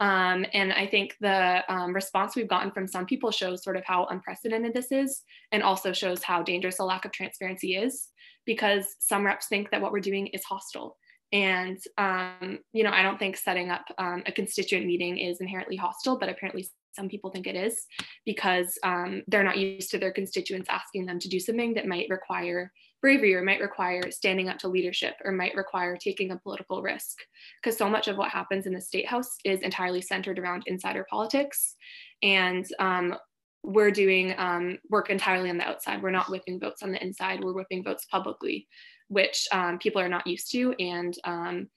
Um, 0.00 0.46
and 0.54 0.72
I 0.72 0.86
think 0.86 1.14
the 1.20 1.62
um, 1.72 1.92
response 1.92 2.34
we've 2.34 2.48
gotten 2.48 2.72
from 2.72 2.88
some 2.88 3.04
people 3.04 3.30
shows 3.30 3.62
sort 3.62 3.76
of 3.76 3.84
how 3.84 4.06
unprecedented 4.06 4.72
this 4.72 4.90
is, 4.90 5.22
and 5.52 5.62
also 5.62 5.92
shows 5.92 6.22
how 6.22 6.42
dangerous 6.42 6.78
a 6.78 6.84
lack 6.84 7.04
of 7.04 7.12
transparency 7.12 7.76
is, 7.76 8.08
because 8.46 8.86
some 8.98 9.26
reps 9.26 9.46
think 9.48 9.70
that 9.70 9.82
what 9.82 9.92
we're 9.92 10.00
doing 10.00 10.28
is 10.28 10.42
hostile. 10.42 10.96
And, 11.32 11.78
um, 11.98 12.58
you 12.72 12.82
know, 12.82 12.90
I 12.90 13.02
don't 13.02 13.18
think 13.18 13.36
setting 13.36 13.70
up 13.70 13.84
um, 13.98 14.22
a 14.26 14.32
constituent 14.32 14.86
meeting 14.86 15.18
is 15.18 15.40
inherently 15.40 15.76
hostile, 15.76 16.18
but 16.18 16.28
apparently 16.28 16.66
some 16.92 17.08
people 17.08 17.30
think 17.30 17.46
it 17.46 17.54
is 17.54 17.84
because 18.26 18.76
um, 18.82 19.22
they're 19.28 19.44
not 19.44 19.58
used 19.58 19.90
to 19.90 19.98
their 19.98 20.12
constituents 20.12 20.68
asking 20.68 21.06
them 21.06 21.20
to 21.20 21.28
do 21.28 21.38
something 21.38 21.74
that 21.74 21.86
might 21.86 22.08
require 22.10 22.72
bravery 23.00 23.34
or 23.34 23.42
might 23.42 23.60
require 23.60 24.10
standing 24.10 24.48
up 24.48 24.58
to 24.58 24.68
leadership 24.68 25.14
or 25.24 25.32
might 25.32 25.54
require 25.54 25.96
taking 25.96 26.30
a 26.30 26.38
political 26.38 26.82
risk. 26.82 27.18
Because 27.62 27.76
so 27.76 27.88
much 27.88 28.08
of 28.08 28.16
what 28.16 28.30
happens 28.30 28.66
in 28.66 28.74
the 28.74 28.80
state 28.80 29.06
house 29.06 29.36
is 29.44 29.60
entirely 29.60 30.00
centered 30.00 30.38
around 30.38 30.64
insider 30.66 31.06
politics. 31.08 31.76
And 32.22 32.66
um, 32.78 33.16
we're 33.62 33.90
doing 33.90 34.34
um, 34.38 34.78
work 34.90 35.10
entirely 35.10 35.50
on 35.50 35.58
the 35.58 35.68
outside. 35.68 36.02
We're 36.02 36.10
not 36.10 36.30
whipping 36.30 36.60
votes 36.60 36.82
on 36.82 36.92
the 36.92 37.02
inside, 37.02 37.42
we're 37.42 37.52
whipping 37.52 37.84
votes 37.84 38.06
publicly, 38.10 38.66
which 39.08 39.46
um, 39.52 39.78
people 39.78 40.00
are 40.00 40.08
not 40.08 40.26
used 40.26 40.50
to. 40.52 40.74
And 40.78 41.14
um, 41.24 41.68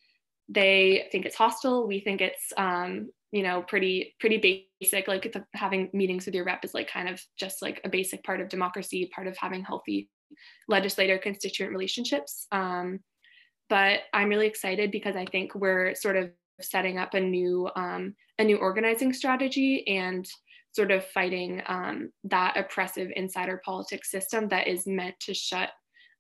they 0.50 1.08
think 1.12 1.26
it's 1.26 1.36
hostile. 1.36 1.88
We 1.88 2.00
think 2.00 2.22
it's 2.22 2.54
um, 2.58 3.10
you 3.34 3.42
know 3.42 3.64
pretty 3.64 4.16
pretty 4.20 4.66
basic 4.80 5.08
like 5.08 5.34
the, 5.34 5.44
having 5.56 5.90
meetings 5.92 6.26
with 6.26 6.36
your 6.36 6.46
rep 6.46 6.64
is 6.64 6.74
like 6.74 6.88
kind 6.88 7.10
of 7.10 7.20
just 7.38 7.62
like 7.62 7.82
a 7.84 7.90
basic 7.90 8.24
part 8.24 8.40
of 8.40 8.48
democracy 8.48 9.10
part 9.14 9.28
of 9.28 9.36
having 9.38 9.64
healthy 9.64 10.08
legislator 10.68 11.18
constituent 11.18 11.72
relationships. 11.72 12.48
Um, 12.52 13.00
but 13.70 14.02
I'm 14.14 14.30
really 14.30 14.48
excited 14.48 14.92
because 14.92 15.16
I 15.16 15.26
think 15.26 15.56
we're 15.56 15.96
sort 15.96 16.16
of 16.16 16.32
setting 16.62 16.98
up 16.98 17.14
a 17.14 17.20
new 17.20 17.70
um, 17.76 18.16
a 18.40 18.44
new 18.44 18.58
organizing 18.58 19.14
strategy 19.14 19.88
and 19.88 20.28
sort 20.72 20.92
of 20.92 21.06
fighting 21.06 21.62
um, 21.68 22.12
that 22.26 22.58
oppressive 22.58 23.12
insider 23.16 23.62
politics 23.64 24.10
system 24.10 24.48
that 24.50 24.68
is 24.68 24.88
meant 24.88 25.16
to 25.22 25.34
shut 25.34 25.70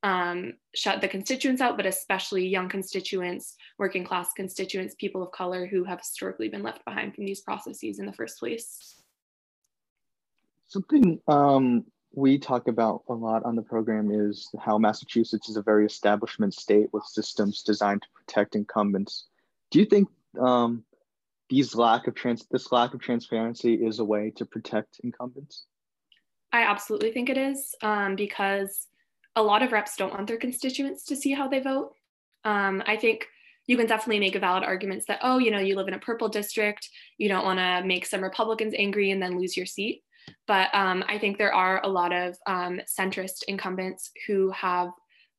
um, 0.03 0.53
shut 0.75 1.00
the 1.00 1.08
constituents 1.08 1.62
out, 1.62 1.77
but 1.77 1.86
especially 1.86 2.46
young 2.46 2.67
constituents, 2.67 3.55
working 3.79 4.03
class 4.03 4.29
constituents, 4.36 4.96
people 4.96 5.24
of 5.24 5.32
color 5.32 5.65
who 5.65 5.86
have 5.86 6.00
historically 6.00 6.50
been 6.50 6.62
left 6.62 6.84
behind 6.84 7.15
from 7.15 7.25
these 7.25 7.41
processes 7.41 8.00
in 8.00 8.05
the 8.05 8.13
first 8.13 8.38
place. 8.38 9.01
Something 10.67 11.22
um, 11.27 11.86
we 12.13 12.38
talk 12.38 12.67
about 12.67 13.03
a 13.10 13.13
lot 13.13 13.43
on 13.43 13.55
the 13.55 13.62
program 13.62 14.12
is 14.12 14.50
how 14.60 14.77
Massachusetts 14.77 15.50
is 15.50 15.58
a 15.58 15.63
very 15.63 15.86
establishment 15.86 16.53
state 16.53 16.88
with 16.93 17.03
systems 17.05 17.63
designed 17.63 18.03
to 18.03 18.08
protect 18.13 18.55
incumbents. 18.55 19.25
Do 19.72 19.79
you 19.79 19.86
think 19.86 20.08
um, 20.39 20.84
these 21.50 21.74
lack 21.75 22.05
of 22.08 22.13
trans 22.13 22.46
this 22.51 22.72
lack 22.72 22.93
of 22.93 23.01
transparency 23.01 23.74
is 23.74 23.98
a 23.98 24.05
way 24.05 24.32
to 24.36 24.46
protect 24.46 25.01
incumbents? 25.03 25.65
I 26.51 26.62
absolutely 26.63 27.12
think 27.12 27.29
it 27.29 27.38
is 27.38 27.74
um, 27.82 28.15
because 28.15 28.88
a 29.36 29.41
lot 29.41 29.63
of 29.63 29.72
reps 29.72 29.96
don't 29.96 30.13
want 30.13 30.27
their 30.27 30.38
constituents 30.38 31.05
to 31.05 31.15
see 31.15 31.32
how 31.32 31.48
they 31.48 31.62
vote. 31.62 31.93
Um, 32.46 32.84
I 32.86 32.96
think 32.96 33.27
you 33.65 33.75
can 33.75 33.88
definitely 33.88 34.20
make 34.20 34.36
a 34.36 34.39
valid 34.39 34.63
arguments 34.63 35.05
that 35.08 35.20
oh 35.24 35.39
you 35.39 35.50
know 35.50 35.60
you 35.60 35.75
live 35.75 35.88
in 35.88 35.93
a 35.93 36.00
purple 36.00 36.27
district 36.27 36.89
you 37.17 37.29
don't 37.29 37.46
want 37.46 37.60
to 37.60 37.82
make 37.88 38.05
some 38.05 38.22
republicans 38.22 38.74
angry 38.77 39.10
and 39.10 39.22
then 39.22 39.39
lose 39.39 39.55
your 39.55 39.65
seat 39.65 40.03
But 40.48 40.74
um, 40.74 41.03
I 41.08 41.18
think 41.18 41.38
there 41.38 41.53
are 41.53 41.82
a 41.84 41.89
lot 41.89 42.12
of 42.12 42.38
um, 42.48 42.82
centrist 43.00 43.44
incumbents 43.48 44.12
who 44.27 44.51
have 44.51 44.89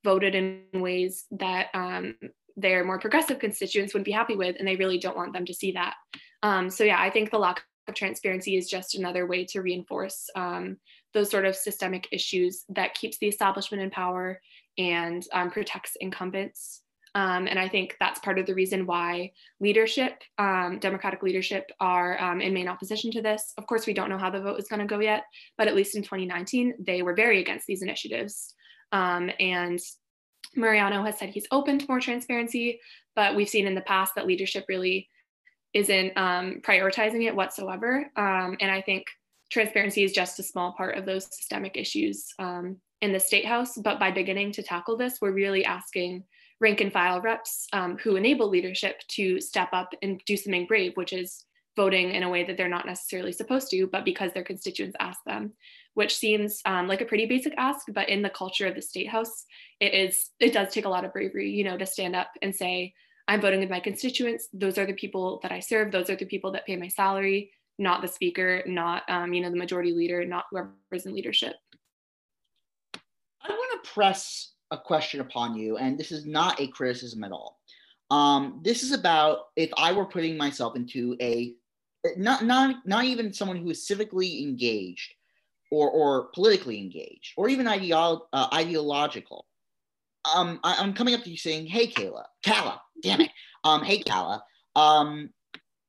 voted 0.03 0.35
in 0.35 0.63
ways 0.75 1.25
that 1.33 1.69
um, 1.75 2.15
their 2.57 2.85
more 2.85 2.99
progressive 2.99 3.39
constituents 3.39 3.95
would 3.95 4.05
be 4.05 4.13
happy 4.13 4.37
with, 4.37 4.57
and 4.59 4.69
they 4.69 4.77
really 4.77 4.99
don't 4.99 5.17
want 5.17 5.33
them 5.33 5.47
to 5.47 5.55
see 5.55 5.73
that. 5.73 5.95
Um, 6.43 6.71
so 6.71 6.85
yeah, 6.85 7.01
I 7.01 7.11
think 7.11 7.31
the 7.31 7.39
lack 7.39 7.63
of 7.89 7.95
transparency 7.95 8.57
is 8.57 8.69
just 8.69 8.95
another 8.95 9.27
way 9.27 9.45
to 9.47 9.61
reinforce 9.61 10.29
um, 10.37 10.77
those 11.13 11.31
sort 11.31 11.45
of 11.45 11.57
systemic 11.57 12.09
issues 12.13 12.65
that 12.71 12.95
keeps 12.95 13.19
the 13.19 13.29
establishment 13.29 13.83
in 13.83 13.91
power 13.91 14.41
and 14.79 15.27
um, 15.33 15.51
protects 15.51 15.97
incumbents. 16.01 16.83
Um, 17.15 17.47
and 17.47 17.59
I 17.59 17.69
think 17.69 17.97
that's 18.01 18.19
part 18.21 18.39
of 18.39 18.47
the 18.47 18.55
reason 18.55 18.87
why 18.87 19.33
leadership, 19.61 20.23
um, 20.39 20.79
Democratic 20.81 21.23
leadership, 21.23 21.71
are 21.79 22.21
um, 22.21 22.41
in 22.41 22.53
main 22.53 22.67
opposition 22.67 23.13
to 23.13 23.23
this. 23.23 23.53
Of 23.57 23.67
course, 23.67 23.87
we 23.87 23.95
don't 23.95 24.11
know 24.11 24.19
how 24.19 24.31
the 24.31 24.41
vote 24.41 24.59
is 24.59 24.67
going 24.67 24.81
to 24.81 24.87
go 24.87 24.99
yet, 24.99 25.25
but 25.57 25.69
at 25.69 25.77
least 25.77 25.95
in 25.95 26.03
2019, 26.03 26.75
they 26.81 27.03
were 27.03 27.15
very 27.15 27.41
against 27.41 27.67
these 27.67 27.83
initiatives. 27.83 28.55
Um, 28.91 29.31
and 29.39 29.79
Mariano 30.57 31.05
has 31.05 31.19
said 31.19 31.31
he's 31.31 31.47
open 31.53 31.79
to 31.79 31.87
more 31.89 32.01
transparency, 32.01 32.81
but 33.15 33.37
we've 33.37 33.49
seen 33.49 33.67
in 33.67 33.77
the 33.77 33.81
past 33.83 34.17
that 34.17 34.27
leadership 34.27 34.65
really 34.69 35.09
isn't 35.73 36.17
um, 36.17 36.61
prioritizing 36.63 37.27
it 37.27 37.35
whatsoever. 37.35 38.11
Um, 38.17 38.57
and 38.61 38.71
I 38.71 38.81
think 38.81 39.07
transparency 39.51 40.03
is 40.03 40.13
just 40.13 40.39
a 40.41 40.45
small 40.45 40.73
part 40.73 40.97
of 40.97 41.07
those 41.07 41.27
systemic 41.27 41.77
issues 41.77 42.33
in 42.39 43.13
the 43.13 43.21
state 43.21 43.45
house. 43.47 43.77
But 43.77 44.01
by 44.01 44.11
beginning 44.11 44.53
to 44.53 44.63
tackle 44.63 44.97
this, 44.97 45.19
we're 45.21 45.33
really 45.33 45.65
asking 45.65 46.25
rank 46.61 46.81
and 46.81 46.93
file 46.93 47.21
reps 47.21 47.67
um, 47.73 47.99
who 47.99 48.17
enable 48.17 48.49
leadership 48.49 49.01
to 49.09 49.41
step 49.41 49.69
up 49.73 49.93
and 50.03 50.21
do 50.27 50.37
something 50.37 50.67
brave, 50.67 50.93
which 50.95 51.13
is 51.13 51.45
voting 51.77 52.13
in 52.13 52.23
a 52.23 52.31
way 52.31 52.45
that 52.45 52.57
they're 52.57 52.69
not 52.69 52.87
necessarily 52.87 53.33
supposed 53.33 53.71
to, 53.71 53.87
but 53.89 54.05
because 54.05 54.33
their 54.33 54.45
constituents 54.45 54.97
ask 55.01 55.19
them, 55.27 55.53
which 55.95 56.17
seems 56.17 56.61
um, 56.65 56.87
like 56.87 57.01
a 57.01 57.05
pretty 57.05 57.27
basic 57.27 57.53
ask, 57.57 57.87
but 57.93 58.09
in 58.09 58.23
the 58.23 58.31
culture 58.31 58.67
of 58.67 58.75
the 58.75 58.83
state 58.83 59.09
house, 59.09 59.45
it 59.81 59.93
is 59.93 60.31
it 60.41 60.53
does 60.53 60.73
take 60.73 60.85
a 60.85 60.89
lot 60.89 61.05
of 61.05 61.13
bravery, 61.13 61.51
you 61.51 61.65
know, 61.65 61.77
to 61.77 61.87
stand 61.87 62.15
up 62.15 62.31
and 62.43 62.55
say, 62.55 62.95
I'm 63.27 63.41
voting 63.41 63.61
with 63.61 63.71
my 63.71 63.81
constituents. 63.81 64.49
Those 64.53 64.79
are 64.79 64.87
the 64.87 64.93
people 64.93 65.41
that 65.43 65.53
I 65.53 65.61
serve. 65.61 65.91
Those 65.91 66.11
are 66.11 66.17
the 66.17 66.27
people 66.27 66.53
that 66.53 66.67
pay 66.67 66.77
my 66.77 66.89
salary, 66.89 67.53
not 67.79 68.03
the 68.03 68.09
speaker, 68.09 68.63
not 68.67 69.03
um, 69.09 69.33
you 69.33 69.41
know 69.41 69.51
the 69.51 69.57
majority 69.57 69.93
leader, 69.93 70.25
not 70.25 70.45
whoever's 70.51 71.07
in 71.07 71.15
leadership. 71.15 71.57
I 73.43 73.51
want 73.51 73.85
to 73.85 73.91
press 73.91 74.54
a 74.75 74.79
question 74.79 75.21
upon 75.21 75.57
you, 75.57 75.77
and 75.77 75.99
this 75.99 76.13
is 76.13 76.27
not 76.27 76.61
a 76.61 76.67
criticism 76.67 77.25
at 77.25 77.33
all. 77.33 77.61
Um, 78.11 78.61
this 78.63 78.83
is 78.83 78.93
about 78.93 79.47
if 79.57 79.71
I 79.79 79.93
were 79.93 80.05
putting 80.05 80.37
myself 80.37 80.77
into 80.77 81.17
a 81.21 81.55
not 82.17 82.45
not 82.45 82.87
not 82.87 83.05
even 83.05 83.33
someone 83.33 83.57
who 83.57 83.71
is 83.71 83.89
civically 83.89 84.43
engaged 84.43 85.15
or 85.71 85.91
or 85.91 86.29
politically 86.35 86.79
engaged 86.79 87.33
or 87.37 87.49
even 87.49 87.67
ideolo- 87.67 88.27
uh, 88.33 88.49
ideological. 88.53 89.47
Um, 90.35 90.61
I, 90.65 90.83
am 90.83 90.95
coming 90.95 91.15
up 91.15 91.23
to 91.25 91.31
you 91.31 91.37
saying, 91.37 91.67
"Hey, 91.67 91.87
Kayla, 91.87 92.25
Kala, 92.45 92.81
damn 93.03 93.21
it, 93.21 93.31
um, 93.63 93.83
hey, 93.83 94.03
Kala, 94.03 94.45
um, 94.77 95.31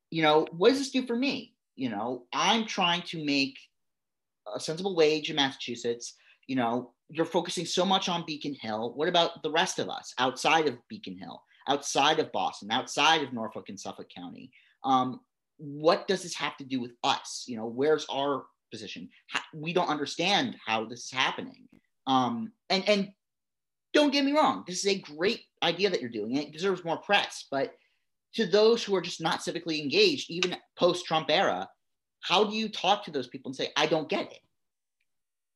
you 0.10 0.22
know, 0.22 0.48
what 0.52 0.70
does 0.70 0.80
this 0.80 0.92
do 0.92 1.06
for 1.06 1.16
me? 1.16 1.54
You 1.76 1.90
know, 1.90 2.26
I'm 2.34 2.66
trying 2.66 3.02
to 3.04 3.24
make 3.24 3.58
a 4.54 4.60
sensible 4.60 4.96
wage 4.96 5.30
in 5.30 5.36
Massachusetts. 5.36 6.16
You 6.48 6.56
know, 6.56 6.92
you're 7.10 7.26
focusing 7.26 7.66
so 7.66 7.86
much 7.86 8.10
on 8.10 8.26
Beacon 8.26 8.56
Hill. 8.56 8.94
What 8.96 9.08
about 9.08 9.44
the 9.44 9.52
rest 9.52 9.80
of 9.80 9.90
us 9.90 10.14
outside 10.20 10.68
of 10.68 10.78
Beacon 10.90 11.18
Hill, 11.18 11.42
outside 11.68 12.20
of 12.20 12.32
Boston, 12.32 12.72
outside 12.72 13.24
of 13.24 13.34
Norfolk 13.34 13.70
and 13.70 13.80
Suffolk 13.80 14.08
County? 14.16 14.52
Um, 14.84 15.20
what 15.58 16.08
does 16.08 16.24
this 16.24 16.36
have 16.36 16.58
to 16.58 16.64
do 16.64 16.80
with 16.82 16.92
us? 17.04 17.46
You 17.48 17.58
know, 17.58 17.66
where's 17.66 18.06
our 18.12 18.46
position? 18.72 19.10
How, 19.28 19.42
we 19.54 19.74
don't 19.74 19.90
understand 19.90 20.58
how 20.66 20.86
this 20.86 21.06
is 21.06 21.12
happening. 21.12 21.68
Um, 22.08 22.52
and 22.70 22.88
and 22.88 23.12
don't 23.94 24.12
get 24.12 24.26
me 24.26 24.34
wrong, 24.34 24.64
this 24.68 24.86
is 24.86 24.92
a 24.92 25.00
great 25.00 25.44
idea 25.64 25.90
that 25.90 26.02
you're 26.02 26.10
doing. 26.10 26.36
It 26.36 26.52
deserves 26.52 26.84
more 26.84 26.98
press, 26.98 27.46
but 27.50 27.74
to 28.36 28.46
those 28.46 28.84
who 28.84 28.94
are 28.96 29.02
just 29.02 29.22
not 29.22 29.40
civically 29.40 29.82
engaged, 29.82 30.30
even 30.30 30.58
post 30.78 31.06
Trump 31.06 31.28
era, 31.30 31.70
how 32.20 32.44
do 32.44 32.56
you 32.56 32.68
talk 32.68 33.06
to 33.06 33.12
those 33.12 33.28
people 33.28 33.50
and 33.50 33.56
say, 33.56 33.72
I 33.78 33.86
don't 33.86 34.10
get 34.10 34.32
it? 34.32 34.40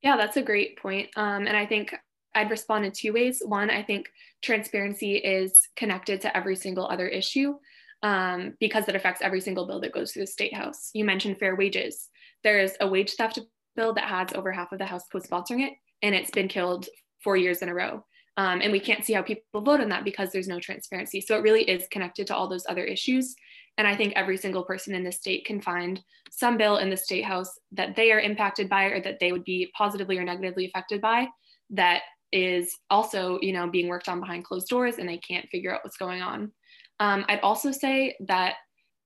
Yeah, 0.02 0.16
that's 0.16 0.36
a 0.36 0.42
great 0.42 0.78
point. 0.78 1.10
Um, 1.16 1.46
and 1.46 1.56
I 1.56 1.66
think 1.66 1.94
I'd 2.34 2.50
respond 2.50 2.84
in 2.86 2.92
two 2.92 3.12
ways. 3.12 3.42
One, 3.44 3.70
I 3.70 3.82
think 3.82 4.08
transparency 4.42 5.16
is 5.16 5.52
connected 5.76 6.20
to 6.22 6.36
every 6.36 6.56
single 6.56 6.86
other 6.86 7.06
issue 7.06 7.54
um, 8.02 8.54
because 8.60 8.88
it 8.88 8.96
affects 8.96 9.20
every 9.22 9.40
single 9.40 9.66
bill 9.66 9.80
that 9.80 9.92
goes 9.92 10.12
through 10.12 10.22
the 10.22 10.26
state 10.26 10.54
house. 10.54 10.90
You 10.94 11.04
mentioned 11.04 11.38
fair 11.38 11.56
wages. 11.56 12.08
There's 12.42 12.72
a 12.80 12.86
wage 12.86 13.12
theft 13.14 13.38
bill 13.76 13.92
that 13.94 14.04
has 14.04 14.32
over 14.34 14.52
half 14.52 14.72
of 14.72 14.78
the 14.78 14.86
House 14.86 15.04
co-sponsoring 15.12 15.66
it, 15.66 15.74
and 16.02 16.14
it's 16.14 16.30
been 16.30 16.48
killed 16.48 16.88
four 17.22 17.36
years 17.36 17.62
in 17.62 17.68
a 17.68 17.74
row. 17.74 18.04
Um, 18.36 18.62
and 18.62 18.72
we 18.72 18.80
can't 18.80 19.04
see 19.04 19.12
how 19.12 19.22
people 19.22 19.60
vote 19.60 19.80
on 19.80 19.90
that 19.90 20.04
because 20.04 20.32
there's 20.32 20.48
no 20.48 20.60
transparency. 20.60 21.20
So 21.20 21.36
it 21.36 21.42
really 21.42 21.62
is 21.62 21.86
connected 21.90 22.26
to 22.28 22.36
all 22.36 22.48
those 22.48 22.64
other 22.68 22.84
issues. 22.84 23.34
And 23.78 23.86
I 23.86 23.96
think 23.96 24.12
every 24.14 24.36
single 24.36 24.64
person 24.64 24.94
in 24.94 25.04
the 25.04 25.12
state 25.12 25.46
can 25.46 25.60
find 25.60 26.00
some 26.30 26.56
bill 26.56 26.76
in 26.78 26.90
the 26.90 26.96
state 26.96 27.24
house 27.24 27.58
that 27.72 27.96
they 27.96 28.12
are 28.12 28.20
impacted 28.20 28.68
by 28.68 28.84
or 28.84 29.00
that 29.02 29.18
they 29.20 29.32
would 29.32 29.44
be 29.44 29.70
positively 29.76 30.18
or 30.18 30.24
negatively 30.24 30.66
affected 30.66 31.00
by 31.00 31.28
that 31.70 32.02
is 32.32 32.76
also, 32.90 33.38
you 33.42 33.52
know, 33.52 33.68
being 33.68 33.88
worked 33.88 34.08
on 34.08 34.20
behind 34.20 34.44
closed 34.44 34.68
doors 34.68 34.98
and 34.98 35.08
they 35.08 35.18
can't 35.18 35.48
figure 35.48 35.74
out 35.74 35.80
what's 35.82 35.96
going 35.96 36.22
on. 36.22 36.52
Um, 37.00 37.24
I'd 37.28 37.40
also 37.40 37.72
say 37.72 38.16
that 38.26 38.54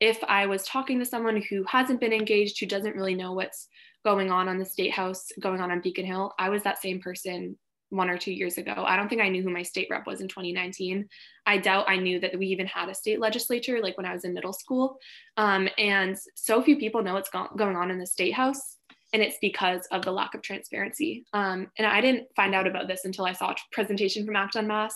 if 0.00 0.22
I 0.24 0.46
was 0.46 0.64
talking 0.64 0.98
to 0.98 1.06
someone 1.06 1.42
who 1.48 1.64
hasn't 1.68 2.00
been 2.00 2.12
engaged, 2.12 2.58
who 2.58 2.66
doesn't 2.66 2.96
really 2.96 3.14
know 3.14 3.32
what's 3.32 3.68
going 4.04 4.30
on 4.30 4.48
on 4.48 4.58
the 4.58 4.64
state 4.64 4.92
house, 4.92 5.28
going 5.40 5.60
on 5.60 5.70
on 5.70 5.80
Beacon 5.80 6.04
Hill, 6.04 6.34
I 6.38 6.50
was 6.50 6.62
that 6.64 6.82
same 6.82 7.00
person 7.00 7.56
one 7.90 8.10
or 8.10 8.18
two 8.18 8.32
years 8.32 8.58
ago. 8.58 8.72
I 8.76 8.96
don't 8.96 9.08
think 9.08 9.22
I 9.22 9.28
knew 9.28 9.42
who 9.42 9.50
my 9.50 9.62
state 9.62 9.88
rep 9.90 10.06
was 10.06 10.20
in 10.20 10.28
2019. 10.28 11.08
I 11.46 11.58
doubt 11.58 11.88
I 11.88 11.96
knew 11.96 12.20
that 12.20 12.38
we 12.38 12.46
even 12.46 12.66
had 12.66 12.88
a 12.88 12.94
state 12.94 13.20
legislature 13.20 13.80
like 13.80 13.96
when 13.96 14.06
I 14.06 14.12
was 14.12 14.24
in 14.24 14.34
middle 14.34 14.52
school. 14.52 14.98
Um, 15.36 15.68
and 15.78 16.16
so 16.34 16.62
few 16.62 16.76
people 16.76 17.02
know 17.02 17.14
what's 17.14 17.30
go- 17.30 17.50
going 17.56 17.76
on 17.76 17.90
in 17.90 17.98
the 17.98 18.06
state 18.06 18.34
house. 18.34 18.78
And 19.12 19.22
it's 19.22 19.38
because 19.40 19.86
of 19.92 20.04
the 20.04 20.10
lack 20.10 20.34
of 20.34 20.42
transparency. 20.42 21.24
Um, 21.32 21.68
and 21.78 21.86
I 21.86 22.00
didn't 22.00 22.26
find 22.34 22.52
out 22.52 22.66
about 22.66 22.88
this 22.88 23.04
until 23.04 23.26
I 23.26 23.32
saw 23.32 23.52
a 23.52 23.56
presentation 23.70 24.26
from 24.26 24.34
Act 24.34 24.56
on 24.56 24.66
Mass. 24.66 24.94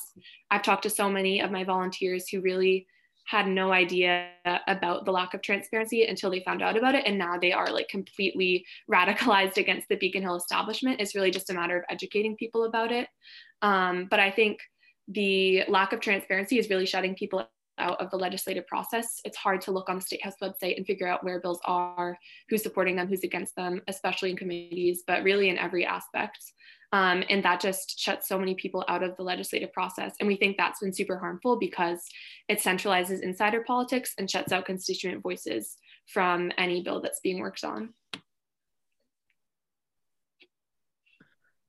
I've 0.51 0.63
talked 0.63 0.83
to 0.83 0.91
so 0.91 1.09
many 1.09 1.41
of 1.41 1.53
my 1.53 1.63
volunteers 1.63 2.29
who 2.29 2.41
really 2.41 2.89
had 3.29 3.47
no 3.47 3.73
idea 3.73 4.31
about 4.67 5.05
the 5.05 5.13
lack 5.13 5.35
of 5.35 5.43
transparency 5.43 6.03
until 6.07 6.31
they 6.31 6.41
found 6.41 6.63
out 6.63 6.79
about 6.79 6.95
it. 6.95 7.05
And 7.07 7.19
now 7.19 7.39
they 7.39 7.53
are 7.53 7.71
like 7.71 7.87
completely 7.89 8.65
radicalized 8.91 9.59
against 9.59 9.87
the 9.91 9.97
Beacon 9.97 10.23
Hill 10.23 10.37
establishment. 10.37 10.99
It's 10.99 11.15
really 11.15 11.31
just 11.31 11.51
a 11.51 11.53
matter 11.53 11.77
of 11.77 11.85
educating 11.91 12.37
people 12.37 12.65
about 12.65 12.91
it. 12.91 13.07
Um, 13.61 14.07
but 14.11 14.19
I 14.19 14.31
think 14.31 14.61
the 15.09 15.65
lack 15.69 15.93
of 15.93 16.01
transparency 16.01 16.59
is 16.59 16.71
really 16.71 16.87
shutting 16.87 17.15
people 17.15 17.47
out 17.79 18.01
of 18.01 18.11
the 18.11 18.17
legislative 18.17 18.67
process. 18.67 19.21
It's 19.25 19.37
hard 19.37 19.61
to 19.63 19.73
look 19.73 19.89
on 19.89 19.97
the 19.97 20.03
State 20.03 20.25
House 20.25 20.35
website 20.43 20.77
and 20.77 20.87
figure 20.87 21.09
out 21.09 21.25
where 21.25 21.41
bills 21.41 21.61
are, 21.65 22.19
who's 22.49 22.63
supporting 22.63 22.97
them, 22.97 23.09
who's 23.09 23.25
against 23.25 23.57
them, 23.57 23.83
especially 23.89 24.31
in 24.31 24.37
committees, 24.37 25.03
but 25.07 25.23
really 25.23 25.49
in 25.49 25.59
every 25.59 25.85
aspect. 25.85 26.39
Um, 26.93 27.23
and 27.29 27.43
that 27.45 27.61
just 27.61 27.99
shuts 27.99 28.29
so 28.29 28.39
many 28.39 28.55
people 28.55 28.85
out 28.89 29.03
of 29.03 29.17
the 29.17 29.23
legislative 29.23 29.73
process. 29.73 30.15
And 30.21 30.27
we 30.27 30.37
think 30.37 30.57
that's 30.57 30.81
been 30.81 30.93
super 30.93 31.19
harmful 31.19 31.59
because 31.59 32.03
it 32.49 32.61
centralizes 32.61 33.21
insider 33.21 33.63
politics 33.67 34.15
and 34.19 34.31
shuts 34.31 34.53
out 34.53 34.65
constituent 34.65 35.23
voices 35.23 35.77
from 36.07 36.51
any 36.57 36.83
bill 36.83 37.03
that's 37.03 37.21
being 37.21 37.41
worked 37.41 37.65
on. 37.65 37.93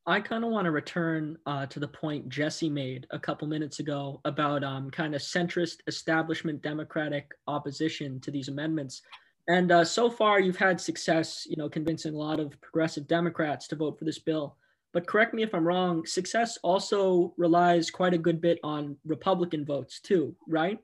I 0.10 0.20
kind 0.20 0.44
of 0.44 0.50
want 0.50 0.66
to 0.66 0.72
return 0.72 1.38
uh, 1.46 1.68
to 1.68 1.80
the 1.80 1.88
point 1.88 2.30
Jesse 2.30 2.68
made 2.68 3.06
a 3.12 3.20
couple 3.20 3.48
minutes 3.48 3.80
ago 3.80 4.20
about 4.26 4.64
um, 4.64 4.90
kind 4.90 5.14
of 5.14 5.22
centrist 5.22 5.82
establishment 5.86 6.64
Democratic 6.64 7.30
opposition 7.46 8.20
to 8.22 8.32
these 8.32 8.48
amendments. 8.48 9.04
And 9.48 9.72
uh, 9.72 9.86
so 9.86 10.10
far, 10.10 10.40
you've 10.40 10.58
had 10.58 10.82
success, 10.82 11.46
you 11.48 11.58
know, 11.58 11.70
convincing 11.70 12.16
a 12.16 12.18
lot 12.18 12.40
of 12.40 12.60
progressive 12.60 13.08
Democrats 13.08 13.68
to 13.68 13.76
vote 13.76 14.00
for 14.00 14.06
this 14.06 14.18
bill. 14.18 14.56
But 14.94 15.06
correct 15.06 15.36
me 15.36 15.44
if 15.44 15.54
I'm 15.54 15.68
wrong, 15.68 16.04
success 16.08 16.58
also 16.64 17.36
relies 17.38 17.92
quite 17.92 18.16
a 18.16 18.18
good 18.18 18.42
bit 18.42 18.58
on 18.64 18.98
Republican 19.06 19.64
votes 19.64 20.00
too, 20.00 20.36
right? 20.48 20.80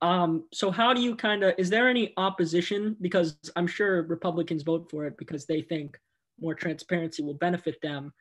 Um, 0.00 0.44
so 0.50 0.70
how 0.70 0.94
do 0.94 1.02
you 1.02 1.14
kind 1.14 1.44
of, 1.44 1.52
is 1.58 1.68
there 1.68 1.90
any 1.90 2.14
opposition? 2.16 2.96
Because 3.02 3.36
I'm 3.54 3.66
sure 3.66 4.04
Republicans 4.04 4.62
vote 4.62 4.90
for 4.90 5.04
it 5.04 5.18
because 5.18 5.44
they 5.44 5.60
think 5.60 6.00
more 6.40 6.54
transparency 6.54 7.22
will 7.22 7.34
benefit 7.34 7.78
them. 7.82 8.14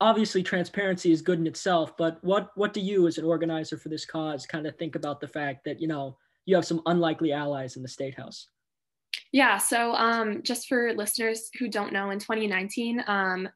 Obviously, 0.00 0.42
transparency 0.42 1.10
is 1.10 1.22
good 1.22 1.38
in 1.38 1.46
itself, 1.46 1.96
but 1.96 2.18
what 2.22 2.50
what 2.54 2.72
do 2.72 2.80
you, 2.80 3.06
as 3.06 3.18
an 3.18 3.24
organizer 3.24 3.78
for 3.78 3.88
this 3.88 4.04
cause, 4.04 4.46
kind 4.46 4.66
of 4.66 4.76
think 4.76 4.94
about 4.94 5.20
the 5.20 5.28
fact 5.28 5.64
that 5.64 5.80
you 5.80 5.88
know 5.88 6.16
you 6.44 6.54
have 6.54 6.66
some 6.66 6.82
unlikely 6.86 7.32
allies 7.32 7.76
in 7.76 7.82
the 7.82 7.88
state 7.88 8.14
house? 8.14 8.48
Yeah. 9.32 9.58
So 9.58 9.94
um, 9.94 10.42
just 10.42 10.68
for 10.68 10.92
listeners 10.94 11.50
who 11.58 11.68
don't 11.68 11.92
know, 11.92 12.10
in 12.10 12.18
2019, 12.18 13.04
um, 13.06 13.48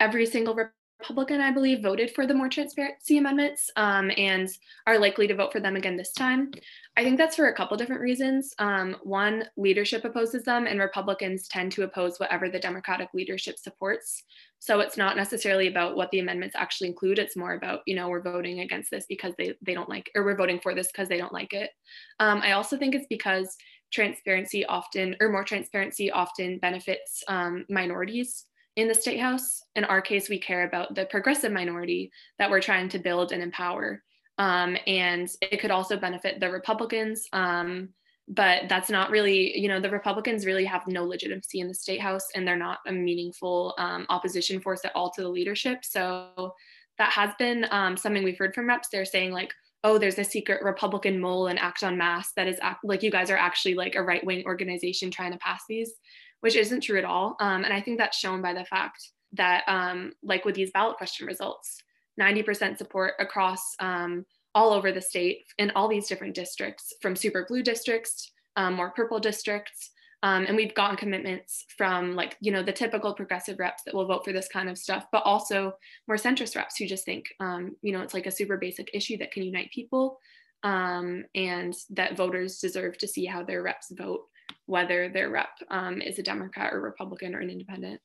every 0.00 0.26
single 0.26 0.54
Republican, 1.00 1.40
I 1.40 1.52
believe, 1.52 1.80
voted 1.80 2.10
for 2.10 2.26
the 2.26 2.34
more 2.34 2.48
transparency 2.48 3.18
amendments 3.18 3.70
um, 3.76 4.10
and 4.16 4.48
are 4.86 4.98
likely 4.98 5.28
to 5.28 5.34
vote 5.34 5.52
for 5.52 5.60
them 5.60 5.76
again 5.76 5.96
this 5.96 6.12
time. 6.12 6.50
I 6.96 7.04
think 7.04 7.18
that's 7.18 7.36
for 7.36 7.48
a 7.48 7.54
couple 7.54 7.76
different 7.76 8.02
reasons. 8.02 8.52
Um, 8.58 8.96
one, 9.04 9.44
leadership 9.56 10.04
opposes 10.04 10.42
them, 10.42 10.66
and 10.66 10.80
Republicans 10.80 11.46
tend 11.46 11.70
to 11.72 11.84
oppose 11.84 12.18
whatever 12.18 12.48
the 12.48 12.58
Democratic 12.58 13.10
leadership 13.14 13.58
supports. 13.58 14.24
So 14.58 14.80
it's 14.80 14.96
not 14.96 15.16
necessarily 15.16 15.68
about 15.68 15.94
what 15.94 16.10
the 16.10 16.18
amendments 16.18 16.56
actually 16.56 16.88
include. 16.88 17.20
It's 17.20 17.36
more 17.36 17.54
about, 17.54 17.82
you 17.86 17.94
know, 17.94 18.08
we're 18.08 18.20
voting 18.20 18.60
against 18.60 18.90
this 18.90 19.06
because 19.08 19.34
they, 19.38 19.54
they 19.62 19.74
don't 19.74 19.88
like, 19.88 20.10
or 20.16 20.24
we're 20.24 20.36
voting 20.36 20.58
for 20.58 20.74
this 20.74 20.88
because 20.88 21.08
they 21.08 21.18
don't 21.18 21.32
like 21.32 21.52
it. 21.52 21.70
Um, 22.18 22.40
I 22.42 22.52
also 22.52 22.76
think 22.76 22.96
it's 22.96 23.06
because 23.08 23.56
transparency 23.92 24.66
often, 24.66 25.14
or 25.20 25.28
more 25.28 25.44
transparency 25.44 26.10
often 26.10 26.58
benefits 26.58 27.22
um, 27.28 27.66
minorities 27.70 28.46
in 28.78 28.86
the 28.86 28.94
state 28.94 29.18
house. 29.18 29.64
In 29.74 29.84
our 29.84 30.00
case, 30.00 30.28
we 30.28 30.38
care 30.38 30.64
about 30.64 30.94
the 30.94 31.04
progressive 31.06 31.50
minority 31.50 32.12
that 32.38 32.48
we're 32.48 32.60
trying 32.60 32.88
to 32.90 33.00
build 33.00 33.32
and 33.32 33.42
empower. 33.42 34.04
Um, 34.38 34.76
and 34.86 35.28
it 35.42 35.60
could 35.60 35.72
also 35.72 35.96
benefit 35.96 36.38
the 36.38 36.48
Republicans. 36.48 37.26
Um, 37.32 37.88
but 38.28 38.68
that's 38.68 38.88
not 38.88 39.10
really, 39.10 39.58
you 39.58 39.66
know, 39.66 39.80
the 39.80 39.90
Republicans 39.90 40.46
really 40.46 40.64
have 40.64 40.86
no 40.86 41.04
legitimacy 41.04 41.58
in 41.58 41.66
the 41.66 41.74
state 41.74 42.00
house 42.00 42.26
and 42.36 42.46
they're 42.46 42.56
not 42.56 42.78
a 42.86 42.92
meaningful 42.92 43.74
um, 43.78 44.06
opposition 44.10 44.60
force 44.60 44.84
at 44.84 44.94
all 44.94 45.10
to 45.10 45.22
the 45.22 45.28
leadership. 45.28 45.84
So 45.84 46.54
that 46.98 47.10
has 47.10 47.32
been 47.36 47.66
um, 47.72 47.96
something 47.96 48.22
we've 48.22 48.38
heard 48.38 48.54
from 48.54 48.68
reps. 48.68 48.90
They're 48.92 49.04
saying, 49.04 49.32
like, 49.32 49.52
oh, 49.82 49.98
there's 49.98 50.18
a 50.18 50.24
secret 50.24 50.62
Republican 50.62 51.18
mole 51.18 51.48
in 51.48 51.58
Act 51.58 51.82
on 51.82 51.96
Mass 51.96 52.32
that 52.36 52.46
is 52.46 52.58
act- 52.62 52.84
like 52.84 53.02
you 53.02 53.10
guys 53.10 53.30
are 53.30 53.36
actually 53.36 53.74
like 53.74 53.96
a 53.96 54.02
right 54.02 54.24
wing 54.24 54.44
organization 54.46 55.10
trying 55.10 55.32
to 55.32 55.38
pass 55.38 55.62
these 55.68 55.94
which 56.40 56.56
isn't 56.56 56.82
true 56.82 56.98
at 56.98 57.04
all. 57.04 57.36
Um, 57.40 57.64
and 57.64 57.72
I 57.72 57.80
think 57.80 57.98
that's 57.98 58.18
shown 58.18 58.42
by 58.42 58.54
the 58.54 58.64
fact 58.64 59.10
that, 59.32 59.64
um, 59.66 60.12
like 60.22 60.44
with 60.44 60.54
these 60.54 60.70
ballot 60.70 60.96
question 60.96 61.26
results, 61.26 61.78
90% 62.20 62.78
support 62.78 63.14
across 63.18 63.74
um, 63.80 64.24
all 64.54 64.72
over 64.72 64.92
the 64.92 65.00
state 65.00 65.44
in 65.58 65.70
all 65.74 65.88
these 65.88 66.08
different 66.08 66.34
districts, 66.34 66.94
from 67.00 67.14
super 67.14 67.44
blue 67.48 67.62
districts, 67.62 68.32
um, 68.56 68.74
more 68.74 68.90
purple 68.90 69.20
districts. 69.20 69.90
Um, 70.24 70.46
and 70.46 70.56
we've 70.56 70.74
gotten 70.74 70.96
commitments 70.96 71.64
from 71.76 72.16
like, 72.16 72.36
you 72.40 72.50
know, 72.50 72.62
the 72.62 72.72
typical 72.72 73.14
progressive 73.14 73.60
reps 73.60 73.84
that 73.84 73.94
will 73.94 74.06
vote 74.06 74.24
for 74.24 74.32
this 74.32 74.48
kind 74.48 74.68
of 74.68 74.76
stuff, 74.76 75.06
but 75.12 75.22
also 75.24 75.74
more 76.08 76.16
centrist 76.16 76.56
reps 76.56 76.76
who 76.76 76.86
just 76.86 77.04
think, 77.04 77.26
um, 77.38 77.76
you 77.82 77.92
know, 77.92 78.00
it's 78.00 78.14
like 78.14 78.26
a 78.26 78.32
super 78.32 78.56
basic 78.56 78.90
issue 78.92 79.16
that 79.18 79.30
can 79.30 79.44
unite 79.44 79.70
people 79.72 80.18
and 80.64 81.74
that 81.90 82.16
voters 82.16 82.58
deserve 82.58 82.98
to 82.98 83.06
see 83.06 83.24
how 83.24 83.44
their 83.44 83.62
reps 83.62 83.92
vote 83.92 84.22
whether 84.68 85.08
their 85.08 85.30
rep 85.30 85.48
um, 85.70 86.02
is 86.02 86.18
a 86.18 86.22
Democrat 86.22 86.74
or 86.74 86.80
Republican 86.80 87.34
or 87.34 87.38
an 87.38 87.48
independent. 87.48 88.02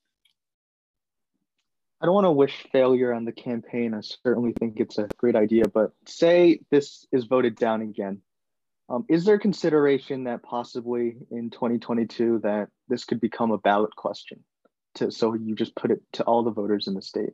I 2.01 2.05
don't 2.05 2.15
want 2.15 2.25
to 2.25 2.31
wish 2.31 2.65
failure 2.71 3.13
on 3.13 3.25
the 3.25 3.33
campaign. 3.33 3.93
I 3.93 3.99
certainly 4.01 4.53
think 4.57 4.79
it's 4.79 4.97
a 4.97 5.09
great 5.17 5.35
idea, 5.35 5.67
but 5.67 5.91
say 6.05 6.61
this 6.71 7.05
is 7.11 7.25
voted 7.25 7.57
down 7.57 7.81
again. 7.81 8.21
Um, 8.89 9.05
is 9.09 9.25
there 9.25 9.37
consideration 9.37 10.23
that 10.23 10.41
possibly 10.41 11.17
in 11.31 11.49
2022 11.49 12.39
that 12.43 12.69
this 12.87 13.03
could 13.03 13.19
become 13.19 13.51
a 13.51 13.57
ballot 13.57 13.95
question? 13.97 14.41
To, 14.95 15.11
so 15.11 15.33
you 15.33 15.55
just 15.55 15.75
put 15.75 15.91
it 15.91 16.01
to 16.13 16.23
all 16.23 16.43
the 16.43 16.51
voters 16.51 16.87
in 16.87 16.93
the 16.93 17.01
state? 17.01 17.33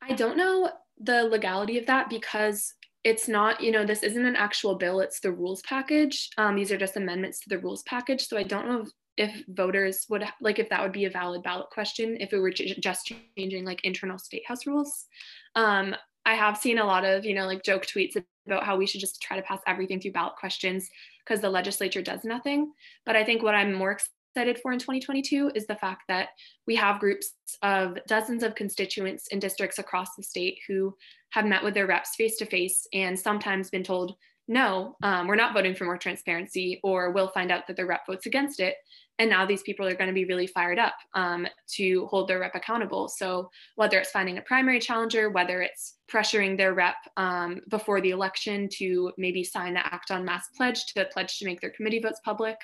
I 0.00 0.14
don't 0.14 0.38
know 0.38 0.70
the 0.98 1.24
legality 1.24 1.78
of 1.78 1.86
that 1.86 2.08
because 2.08 2.72
it's 3.04 3.28
not, 3.28 3.60
you 3.60 3.70
know, 3.70 3.84
this 3.84 4.02
isn't 4.02 4.24
an 4.24 4.36
actual 4.36 4.74
bill, 4.76 5.00
it's 5.00 5.20
the 5.20 5.30
rules 5.30 5.62
package. 5.62 6.30
Um, 6.38 6.56
these 6.56 6.72
are 6.72 6.78
just 6.78 6.96
amendments 6.96 7.40
to 7.40 7.50
the 7.50 7.58
rules 7.58 7.82
package. 7.82 8.26
So 8.26 8.36
I 8.36 8.42
don't 8.42 8.66
know 8.66 8.86
if, 9.16 9.44
voters 9.48 10.06
would, 10.08 10.24
like, 10.40 10.58
if 10.58 10.70
that 10.70 10.82
would 10.82 10.92
be 10.92 11.04
a 11.04 11.10
valid 11.10 11.42
ballot 11.42 11.68
question 11.70 12.16
if 12.18 12.32
it 12.32 12.38
were 12.38 12.50
just 12.50 13.12
changing 13.36 13.64
like 13.64 13.84
internal 13.84 14.18
state 14.18 14.42
house 14.48 14.66
rules. 14.66 15.06
Um, 15.54 15.94
I 16.26 16.34
have 16.34 16.56
seen 16.56 16.78
a 16.78 16.84
lot 16.86 17.04
of, 17.04 17.24
you 17.24 17.34
know, 17.34 17.46
like 17.46 17.62
joke 17.62 17.84
tweets 17.84 18.16
about 18.46 18.64
how 18.64 18.76
we 18.76 18.86
should 18.86 19.00
just 19.00 19.20
try 19.20 19.36
to 19.36 19.42
pass 19.42 19.60
everything 19.66 20.00
through 20.00 20.12
ballot 20.12 20.36
questions 20.36 20.88
because 21.24 21.40
the 21.40 21.50
legislature 21.50 22.02
does 22.02 22.24
nothing. 22.24 22.72
But 23.04 23.16
I 23.16 23.24
think 23.24 23.42
what 23.42 23.54
I'm 23.54 23.74
more 23.74 23.98
excited 24.34 24.60
for 24.60 24.72
in 24.72 24.80
2022 24.80 25.52
is 25.54 25.64
the 25.66 25.76
fact 25.76 26.02
that 26.08 26.30
we 26.66 26.74
have 26.74 26.98
groups 26.98 27.34
of 27.62 27.96
dozens 28.08 28.42
of 28.42 28.56
constituents 28.56 29.28
in 29.28 29.38
districts 29.38 29.78
across 29.78 30.16
the 30.16 30.24
state 30.24 30.58
who 30.66 30.92
have 31.30 31.44
met 31.44 31.62
with 31.62 31.72
their 31.72 31.86
reps 31.86 32.16
face 32.16 32.36
to 32.36 32.44
face 32.44 32.84
and 32.92 33.16
sometimes 33.16 33.70
been 33.70 33.84
told, 33.84 34.16
no, 34.48 34.96
um, 35.04 35.28
we're 35.28 35.36
not 35.36 35.54
voting 35.54 35.76
for 35.76 35.84
more 35.84 35.96
transparency, 35.96 36.80
or 36.82 37.12
we'll 37.12 37.28
find 37.28 37.52
out 37.52 37.68
that 37.68 37.76
the 37.76 37.86
rep 37.86 38.00
votes 38.08 38.26
against 38.26 38.58
it. 38.58 38.74
And 39.20 39.30
now 39.30 39.46
these 39.46 39.62
people 39.62 39.86
are 39.86 39.94
going 39.94 40.08
to 40.08 40.12
be 40.14 40.24
really 40.24 40.48
fired 40.48 40.80
up 40.80 40.96
um, 41.14 41.46
to 41.76 42.06
hold 42.06 42.26
their 42.26 42.40
rep 42.40 42.56
accountable. 42.56 43.06
So, 43.06 43.48
whether 43.76 44.00
it's 44.00 44.10
finding 44.10 44.38
a 44.38 44.42
primary 44.42 44.80
challenger, 44.80 45.30
whether 45.30 45.62
it's 45.62 45.98
pressuring 46.10 46.56
their 46.56 46.74
rep 46.74 46.96
um, 47.16 47.60
before 47.68 48.00
the 48.00 48.10
election 48.10 48.68
to 48.78 49.12
maybe 49.16 49.44
sign 49.44 49.74
the 49.74 49.86
Act 49.86 50.10
on 50.10 50.24
Mass 50.24 50.48
pledge 50.56 50.84
to 50.86 51.04
pledge 51.12 51.38
to 51.38 51.44
make 51.44 51.60
their 51.60 51.70
committee 51.70 52.00
votes 52.00 52.20
public, 52.24 52.56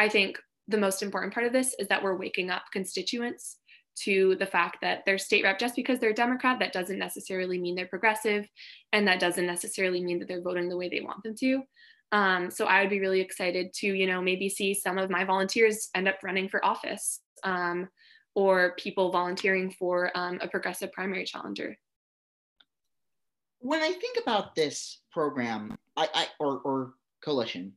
I 0.00 0.08
think 0.08 0.36
the 0.72 0.78
most 0.78 1.02
important 1.02 1.32
part 1.32 1.46
of 1.46 1.52
this 1.52 1.74
is 1.78 1.86
that 1.88 2.02
we're 2.02 2.16
waking 2.16 2.50
up 2.50 2.64
constituents 2.72 3.58
to 3.94 4.34
the 4.36 4.46
fact 4.46 4.78
that 4.80 5.04
their 5.04 5.18
state 5.18 5.44
rep, 5.44 5.58
just 5.58 5.76
because 5.76 5.98
they're 5.98 6.10
a 6.10 6.14
Democrat, 6.14 6.58
that 6.58 6.72
doesn't 6.72 6.98
necessarily 6.98 7.58
mean 7.58 7.74
they're 7.74 7.86
progressive, 7.86 8.48
and 8.92 9.06
that 9.06 9.20
doesn't 9.20 9.46
necessarily 9.46 10.02
mean 10.02 10.18
that 10.18 10.26
they're 10.28 10.42
voting 10.42 10.68
the 10.68 10.76
way 10.76 10.88
they 10.88 11.00
want 11.00 11.22
them 11.22 11.34
to. 11.36 11.62
Um, 12.10 12.50
so 12.50 12.66
I 12.66 12.80
would 12.80 12.90
be 12.90 13.00
really 13.00 13.20
excited 13.20 13.72
to, 13.74 13.86
you 13.86 14.06
know, 14.06 14.20
maybe 14.20 14.48
see 14.48 14.74
some 14.74 14.98
of 14.98 15.10
my 15.10 15.24
volunteers 15.24 15.88
end 15.94 16.08
up 16.08 16.16
running 16.22 16.48
for 16.48 16.64
office, 16.64 17.20
um, 17.44 17.88
or 18.34 18.74
people 18.78 19.12
volunteering 19.12 19.70
for 19.78 20.10
um, 20.14 20.38
a 20.42 20.48
progressive 20.48 20.92
primary 20.92 21.24
challenger. 21.24 21.76
When 23.60 23.82
I 23.82 23.92
think 23.92 24.18
about 24.20 24.54
this 24.54 25.00
program, 25.12 25.76
I, 25.96 26.08
I 26.14 26.26
or, 26.40 26.58
or 26.60 26.94
coalition, 27.24 27.74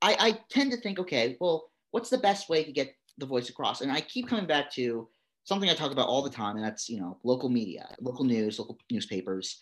I, 0.00 0.16
I 0.18 0.38
tend 0.50 0.72
to 0.72 0.80
think, 0.80 0.98
okay, 0.98 1.36
well, 1.40 1.70
what's 1.90 2.10
the 2.10 2.18
best 2.18 2.48
way 2.48 2.64
to 2.64 2.72
get 2.72 2.94
the 3.18 3.26
voice 3.26 3.48
across? 3.48 3.80
And 3.80 3.90
I 3.90 4.00
keep 4.00 4.28
coming 4.28 4.46
back 4.46 4.72
to 4.72 5.08
something 5.44 5.70
I 5.70 5.74
talk 5.74 5.92
about 5.92 6.08
all 6.08 6.22
the 6.22 6.30
time, 6.30 6.56
and 6.56 6.64
that's 6.64 6.88
you 6.88 7.00
know 7.00 7.18
local 7.24 7.48
media, 7.48 7.94
local 8.00 8.24
news, 8.24 8.58
local 8.58 8.78
newspapers. 8.90 9.60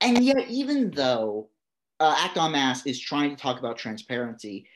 And 0.00 0.24
yet, 0.24 0.48
even 0.48 0.90
though 0.90 1.50
uh, 2.00 2.16
Act 2.18 2.36
on 2.38 2.52
Mass 2.52 2.86
is 2.86 2.98
trying 2.98 3.30
to 3.30 3.36
talk 3.36 3.58
about 3.58 3.76
transparency, 3.76 4.66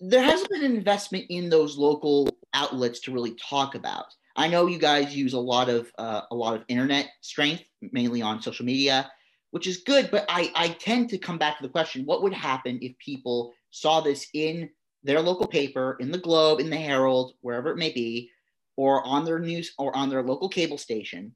there 0.00 0.22
hasn't 0.22 0.50
been 0.50 0.64
an 0.64 0.76
investment 0.76 1.26
in 1.28 1.50
those 1.50 1.76
local 1.76 2.28
outlets 2.54 3.00
to 3.00 3.12
really 3.12 3.34
talk 3.34 3.74
about. 3.74 4.06
I 4.36 4.48
know 4.48 4.66
you 4.66 4.78
guys 4.78 5.14
use 5.14 5.34
a 5.34 5.40
lot 5.40 5.68
of 5.68 5.92
uh, 5.98 6.22
a 6.30 6.34
lot 6.34 6.54
of 6.54 6.64
internet 6.68 7.08
strength, 7.20 7.64
mainly 7.92 8.22
on 8.22 8.40
social 8.40 8.64
media, 8.64 9.10
which 9.50 9.66
is 9.66 9.78
good. 9.78 10.10
But 10.10 10.24
I, 10.28 10.50
I 10.54 10.68
tend 10.68 11.10
to 11.10 11.18
come 11.18 11.36
back 11.36 11.58
to 11.58 11.62
the 11.62 11.68
question: 11.68 12.06
What 12.06 12.22
would 12.22 12.32
happen 12.32 12.78
if 12.80 12.96
people 12.98 13.52
saw 13.70 14.00
this 14.00 14.26
in 14.32 14.70
their 15.02 15.20
local 15.20 15.46
paper, 15.46 15.96
in 16.00 16.10
the 16.10 16.18
Globe, 16.18 16.60
in 16.60 16.70
the 16.70 16.76
Herald, 16.76 17.34
wherever 17.40 17.70
it 17.70 17.78
may 17.78 17.92
be, 17.92 18.30
or 18.76 19.04
on 19.06 19.24
their 19.24 19.38
news 19.38 19.72
or 19.78 19.94
on 19.96 20.08
their 20.08 20.22
local 20.22 20.48
cable 20.48 20.78
station 20.78 21.34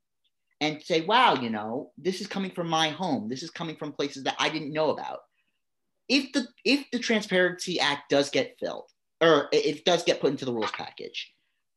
and 0.60 0.82
say, 0.82 1.02
wow, 1.02 1.34
you 1.34 1.50
know, 1.50 1.90
this 1.98 2.20
is 2.20 2.26
coming 2.26 2.50
from 2.50 2.68
my 2.68 2.88
home. 2.88 3.28
This 3.28 3.42
is 3.42 3.50
coming 3.50 3.76
from 3.76 3.92
places 3.92 4.24
that 4.24 4.36
I 4.38 4.48
didn't 4.48 4.72
know 4.72 4.90
about. 4.90 5.18
If 6.08 6.32
the 6.32 6.46
if 6.64 6.90
the 6.90 6.98
Transparency 6.98 7.80
Act 7.80 8.10
does 8.10 8.30
get 8.30 8.56
filled, 8.60 8.88
or 9.20 9.48
it 9.52 9.84
does 9.84 10.04
get 10.04 10.20
put 10.20 10.30
into 10.30 10.44
the 10.44 10.52
rules 10.52 10.70
package, 10.70 11.32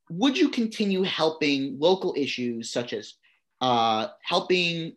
would 0.10 0.38
you 0.38 0.50
continue 0.50 1.04
helping 1.04 1.78
local 1.80 2.14
issues 2.18 2.72
such 2.72 2.94
as 2.94 3.16
uh, 3.62 4.08
helping 4.22 4.96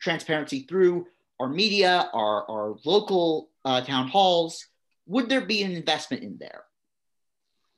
transparency 0.00 0.66
through 0.68 1.06
our 1.40 1.48
media, 1.48 2.10
our, 2.12 2.48
our 2.50 2.74
local 2.84 3.50
uh, 3.64 3.80
town 3.80 4.08
halls? 4.08 4.66
Would 5.06 5.28
there 5.28 5.44
be 5.44 5.62
an 5.62 5.72
investment 5.72 6.22
in 6.22 6.38
there? 6.38 6.64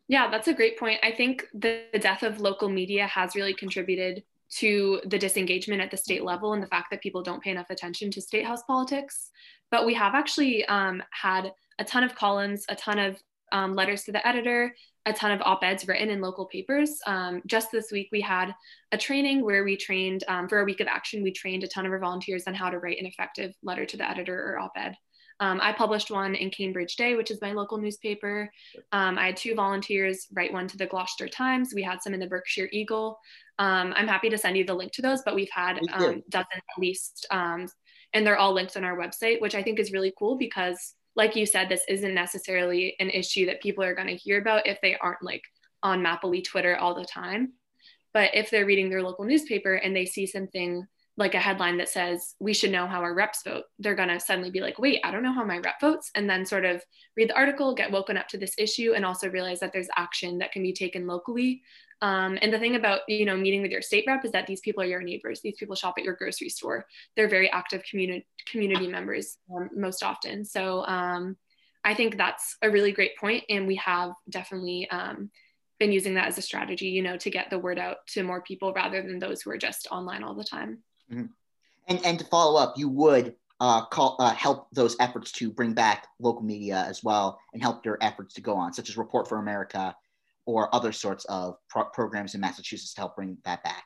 Yeah, 0.08 0.30
that's 0.30 0.48
a 0.48 0.54
great 0.54 0.78
point. 0.78 1.00
I 1.02 1.10
think 1.10 1.46
the, 1.52 1.84
the 1.92 1.98
death 1.98 2.22
of 2.22 2.40
local 2.40 2.68
media 2.68 3.06
has 3.06 3.34
really 3.34 3.54
contributed 3.54 4.22
to 4.48 5.00
the 5.06 5.18
disengagement 5.18 5.82
at 5.82 5.90
the 5.90 5.96
state 5.96 6.22
level 6.22 6.52
and 6.52 6.62
the 6.62 6.68
fact 6.68 6.90
that 6.90 7.00
people 7.00 7.22
don't 7.22 7.42
pay 7.42 7.50
enough 7.50 7.70
attention 7.70 8.10
to 8.12 8.20
state 8.20 8.46
house 8.46 8.62
politics. 8.62 9.30
But 9.70 9.84
we 9.84 9.94
have 9.94 10.14
actually 10.14 10.64
um, 10.66 11.02
had 11.10 11.52
a 11.80 11.84
ton 11.84 12.04
of 12.04 12.14
columns, 12.14 12.64
a 12.68 12.76
ton 12.76 12.98
of 13.00 13.20
um, 13.50 13.74
letters 13.74 14.04
to 14.04 14.12
the 14.12 14.26
editor, 14.26 14.74
a 15.06 15.12
ton 15.12 15.32
of 15.32 15.40
op 15.42 15.62
eds 15.62 15.86
written 15.86 16.10
in 16.10 16.20
local 16.20 16.46
papers. 16.46 17.00
Um, 17.06 17.42
just 17.46 17.70
this 17.72 17.90
week, 17.90 18.08
we 18.12 18.20
had 18.20 18.54
a 18.92 18.98
training 18.98 19.44
where 19.44 19.64
we 19.64 19.76
trained 19.76 20.24
um, 20.28 20.48
for 20.48 20.60
a 20.60 20.64
week 20.64 20.80
of 20.80 20.86
action, 20.86 21.22
we 21.22 21.32
trained 21.32 21.64
a 21.64 21.68
ton 21.68 21.86
of 21.86 21.92
our 21.92 21.98
volunteers 21.98 22.44
on 22.46 22.54
how 22.54 22.70
to 22.70 22.78
write 22.78 22.98
an 23.00 23.06
effective 23.06 23.54
letter 23.62 23.84
to 23.86 23.96
the 23.96 24.08
editor 24.08 24.52
or 24.52 24.58
op 24.58 24.72
ed. 24.76 24.96
Um, 25.40 25.60
I 25.62 25.72
published 25.72 26.10
one 26.10 26.34
in 26.34 26.50
Cambridge 26.50 26.96
Day, 26.96 27.14
which 27.14 27.30
is 27.30 27.40
my 27.42 27.52
local 27.52 27.78
newspaper. 27.78 28.50
Um, 28.92 29.18
I 29.18 29.26
had 29.26 29.36
two 29.36 29.54
volunteers 29.54 30.26
write 30.32 30.52
one 30.52 30.66
to 30.68 30.76
the 30.76 30.86
Gloucester 30.86 31.28
Times. 31.28 31.72
We 31.74 31.82
had 31.82 32.02
some 32.02 32.14
in 32.14 32.20
the 32.20 32.26
Berkshire 32.26 32.68
Eagle. 32.72 33.18
Um, 33.58 33.92
I'm 33.96 34.08
happy 34.08 34.30
to 34.30 34.38
send 34.38 34.56
you 34.56 34.64
the 34.64 34.74
link 34.74 34.92
to 34.92 35.02
those, 35.02 35.22
but 35.24 35.34
we've 35.34 35.50
had 35.50 35.78
um, 35.92 36.22
dozens 36.28 36.48
at 36.54 36.80
least, 36.80 37.26
um, 37.30 37.66
and 38.12 38.26
they're 38.26 38.38
all 38.38 38.52
linked 38.52 38.76
on 38.76 38.84
our 38.84 38.96
website, 38.96 39.40
which 39.40 39.54
I 39.54 39.62
think 39.62 39.78
is 39.78 39.92
really 39.92 40.12
cool 40.18 40.36
because, 40.36 40.94
like 41.16 41.36
you 41.36 41.46
said, 41.46 41.68
this 41.68 41.84
isn't 41.88 42.14
necessarily 42.14 42.96
an 43.00 43.10
issue 43.10 43.46
that 43.46 43.62
people 43.62 43.84
are 43.84 43.94
going 43.94 44.08
to 44.08 44.16
hear 44.16 44.40
about 44.40 44.66
if 44.66 44.80
they 44.80 44.96
aren't 44.96 45.22
like 45.22 45.42
on 45.82 46.02
MAPoli 46.02 46.44
Twitter 46.44 46.76
all 46.76 46.94
the 46.94 47.04
time. 47.04 47.52
But 48.12 48.34
if 48.34 48.50
they're 48.50 48.66
reading 48.66 48.88
their 48.88 49.02
local 49.02 49.26
newspaper 49.26 49.74
and 49.74 49.94
they 49.94 50.06
see 50.06 50.26
something 50.26 50.86
like 51.18 51.34
a 51.34 51.40
headline 51.40 51.78
that 51.78 51.88
says 51.88 52.34
we 52.40 52.52
should 52.52 52.70
know 52.70 52.86
how 52.86 53.00
our 53.00 53.14
reps 53.14 53.42
vote. 53.42 53.64
They're 53.78 53.94
going 53.94 54.08
to 54.10 54.20
suddenly 54.20 54.50
be 54.50 54.60
like 54.60 54.78
wait 54.78 55.00
i 55.04 55.10
don't 55.10 55.22
know 55.22 55.32
how 55.32 55.44
my 55.44 55.58
rep 55.58 55.80
votes 55.80 56.10
and 56.14 56.28
then 56.28 56.44
sort 56.44 56.64
of 56.64 56.82
read 57.16 57.30
the 57.30 57.36
article 57.36 57.74
get 57.74 57.90
woken 57.90 58.16
up 58.16 58.28
to 58.28 58.38
this 58.38 58.54
issue 58.58 58.92
and 58.94 59.04
also 59.04 59.28
realize 59.28 59.60
that 59.60 59.72
there's 59.72 59.88
action 59.96 60.38
that 60.38 60.52
can 60.52 60.62
be 60.62 60.72
taken 60.72 61.06
locally. 61.06 61.62
Um, 62.02 62.38
and 62.42 62.52
the 62.52 62.58
thing 62.58 62.76
about 62.76 63.00
you 63.08 63.24
know 63.24 63.36
meeting 63.36 63.62
with 63.62 63.70
your 63.70 63.82
state 63.82 64.04
rep 64.06 64.24
is 64.24 64.32
that 64.32 64.46
these 64.46 64.60
people 64.60 64.82
are 64.82 64.86
your 64.86 65.02
neighbors. 65.02 65.40
These 65.40 65.56
people 65.56 65.74
shop 65.74 65.94
at 65.96 66.04
your 66.04 66.14
grocery 66.14 66.50
store. 66.50 66.86
They're 67.16 67.28
very 67.28 67.50
active 67.50 67.82
community 67.88 68.26
community 68.50 68.86
members 68.86 69.38
um, 69.54 69.70
most 69.74 70.02
often. 70.02 70.44
So 70.44 70.84
um, 70.86 71.36
i 71.86 71.94
think 71.94 72.18
that's 72.18 72.56
a 72.60 72.68
really 72.68 72.92
great 72.92 73.16
point 73.16 73.44
and 73.48 73.66
we 73.66 73.76
have 73.76 74.12
definitely 74.28 74.90
um, 74.90 75.30
been 75.78 75.92
using 75.92 76.14
that 76.14 76.28
as 76.28 76.36
a 76.36 76.42
strategy 76.42 76.88
you 76.88 77.02
know 77.02 77.16
to 77.16 77.30
get 77.30 77.48
the 77.48 77.58
word 77.58 77.78
out 77.78 77.98
to 78.08 78.22
more 78.22 78.42
people 78.42 78.74
rather 78.74 79.00
than 79.00 79.18
those 79.18 79.40
who 79.40 79.50
are 79.50 79.58
just 79.58 79.86
online 79.90 80.22
all 80.22 80.34
the 80.34 80.44
time 80.44 80.82
Mm-hmm. 81.12 81.26
And 81.88 82.04
and 82.04 82.18
to 82.18 82.24
follow 82.24 82.60
up, 82.60 82.74
you 82.76 82.88
would 82.88 83.34
uh, 83.60 83.86
call 83.86 84.16
uh, 84.18 84.34
help 84.34 84.68
those 84.72 84.96
efforts 85.00 85.32
to 85.32 85.50
bring 85.50 85.72
back 85.72 86.06
local 86.18 86.42
media 86.42 86.84
as 86.88 87.02
well, 87.04 87.38
and 87.52 87.62
help 87.62 87.82
their 87.82 88.02
efforts 88.02 88.34
to 88.34 88.40
go 88.40 88.54
on, 88.54 88.72
such 88.72 88.88
as 88.88 88.96
Report 88.96 89.28
for 89.28 89.38
America 89.38 89.94
or 90.44 90.74
other 90.74 90.92
sorts 90.92 91.24
of 91.26 91.56
pro- 91.68 91.84
programs 91.86 92.34
in 92.34 92.40
Massachusetts 92.40 92.94
to 92.94 93.00
help 93.00 93.16
bring 93.16 93.36
that 93.44 93.62
back. 93.64 93.84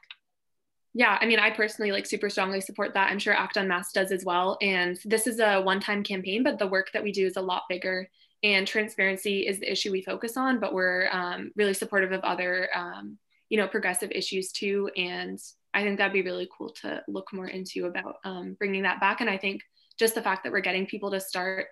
Yeah, 0.92 1.16
I 1.20 1.26
mean, 1.26 1.38
I 1.38 1.50
personally 1.50 1.92
like 1.92 2.04
super 2.04 2.28
strongly 2.28 2.61
support 2.61 2.94
that. 2.94 3.11
I'm 3.11 3.18
sure 3.18 3.33
Act 3.33 3.56
on 3.56 3.68
Mass 3.68 3.92
does 3.92 4.11
as 4.11 4.24
well. 4.24 4.59
And 4.61 4.98
this 5.04 5.26
is 5.26 5.38
a 5.38 5.61
one-time 5.61 6.02
campaign, 6.02 6.42
but 6.42 6.59
the 6.59 6.66
work 6.66 6.90
that 6.92 7.02
we 7.02 7.12
do 7.12 7.26
is 7.26 7.37
a 7.37 7.42
lot 7.42 7.62
bigger. 7.68 8.09
And 8.42 8.66
transparency 8.66 9.46
is 9.46 9.61
the 9.61 9.70
issue 9.70 9.92
we 9.92 10.02
focus 10.02 10.37
on, 10.37 10.59
but 10.59 10.74
we're 10.74 11.09
um, 11.12 11.52
really 11.54 11.74
supportive 11.74 12.11
of 12.11 12.22
other, 12.22 12.68
um, 12.74 13.18
you 13.48 13.56
know, 13.56 13.68
progressive 13.68 14.11
issues 14.11 14.50
too. 14.50 14.90
And 14.96 15.38
I 15.72 15.83
think 15.83 15.98
that'd 15.98 16.12
be 16.12 16.22
really 16.22 16.48
cool 16.56 16.70
to 16.83 17.02
look 17.09 17.33
more 17.33 17.46
into 17.46 17.87
about 17.87 18.16
um, 18.24 18.56
bringing 18.59 18.83
that 18.83 19.00
back. 19.00 19.20
And 19.20 19.30
I 19.30 19.38
think 19.38 19.62
just 19.98 20.14
the 20.14 20.22
fact 20.22 20.44
that 20.44 20.52
we're 20.52 20.61
getting 20.61 20.87
people 20.87 21.11
to 21.12 21.20
start 21.20 21.66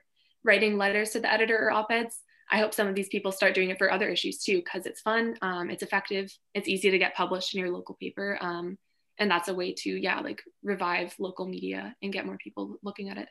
writing 0.45 0.77
letters 0.77 1.11
to 1.11 1.21
the 1.21 1.33
editor 1.33 1.59
or 1.59 1.71
op-eds, 1.73 2.17
I 2.51 2.59
hope 2.59 2.73
some 2.73 2.89
of 2.89 2.95
these 2.95 3.09
people 3.09 3.33
start 3.33 3.55
doing 3.55 3.71
it 3.71 3.79
for 3.79 3.91
other 3.91 4.09
issues 4.09 4.39
too, 4.39 4.57
because 4.57 4.87
it's 4.87 5.01
fun, 5.01 5.37
um, 5.43 5.69
it's 5.69 5.83
effective, 5.83 6.33
it's 6.55 6.69
easy 6.69 6.91
to 6.91 6.99
get 6.99 7.15
published 7.15 7.55
in 7.55 7.61
your 7.61 7.71
local 7.71 7.97
paper. 8.01 8.39
Um, 8.41 8.79
and 9.19 9.31
that's 9.31 9.49
a 9.49 9.55
way 9.55 9.75
to, 9.79 9.91
yeah, 9.91 10.21
like 10.21 10.43
revive 10.63 11.15
local 11.19 11.47
media 11.47 11.95
and 12.01 12.13
get 12.13 12.25
more 12.25 12.39
people 12.39 12.79
looking 12.83 13.11
at 13.11 13.19
it. 13.19 13.29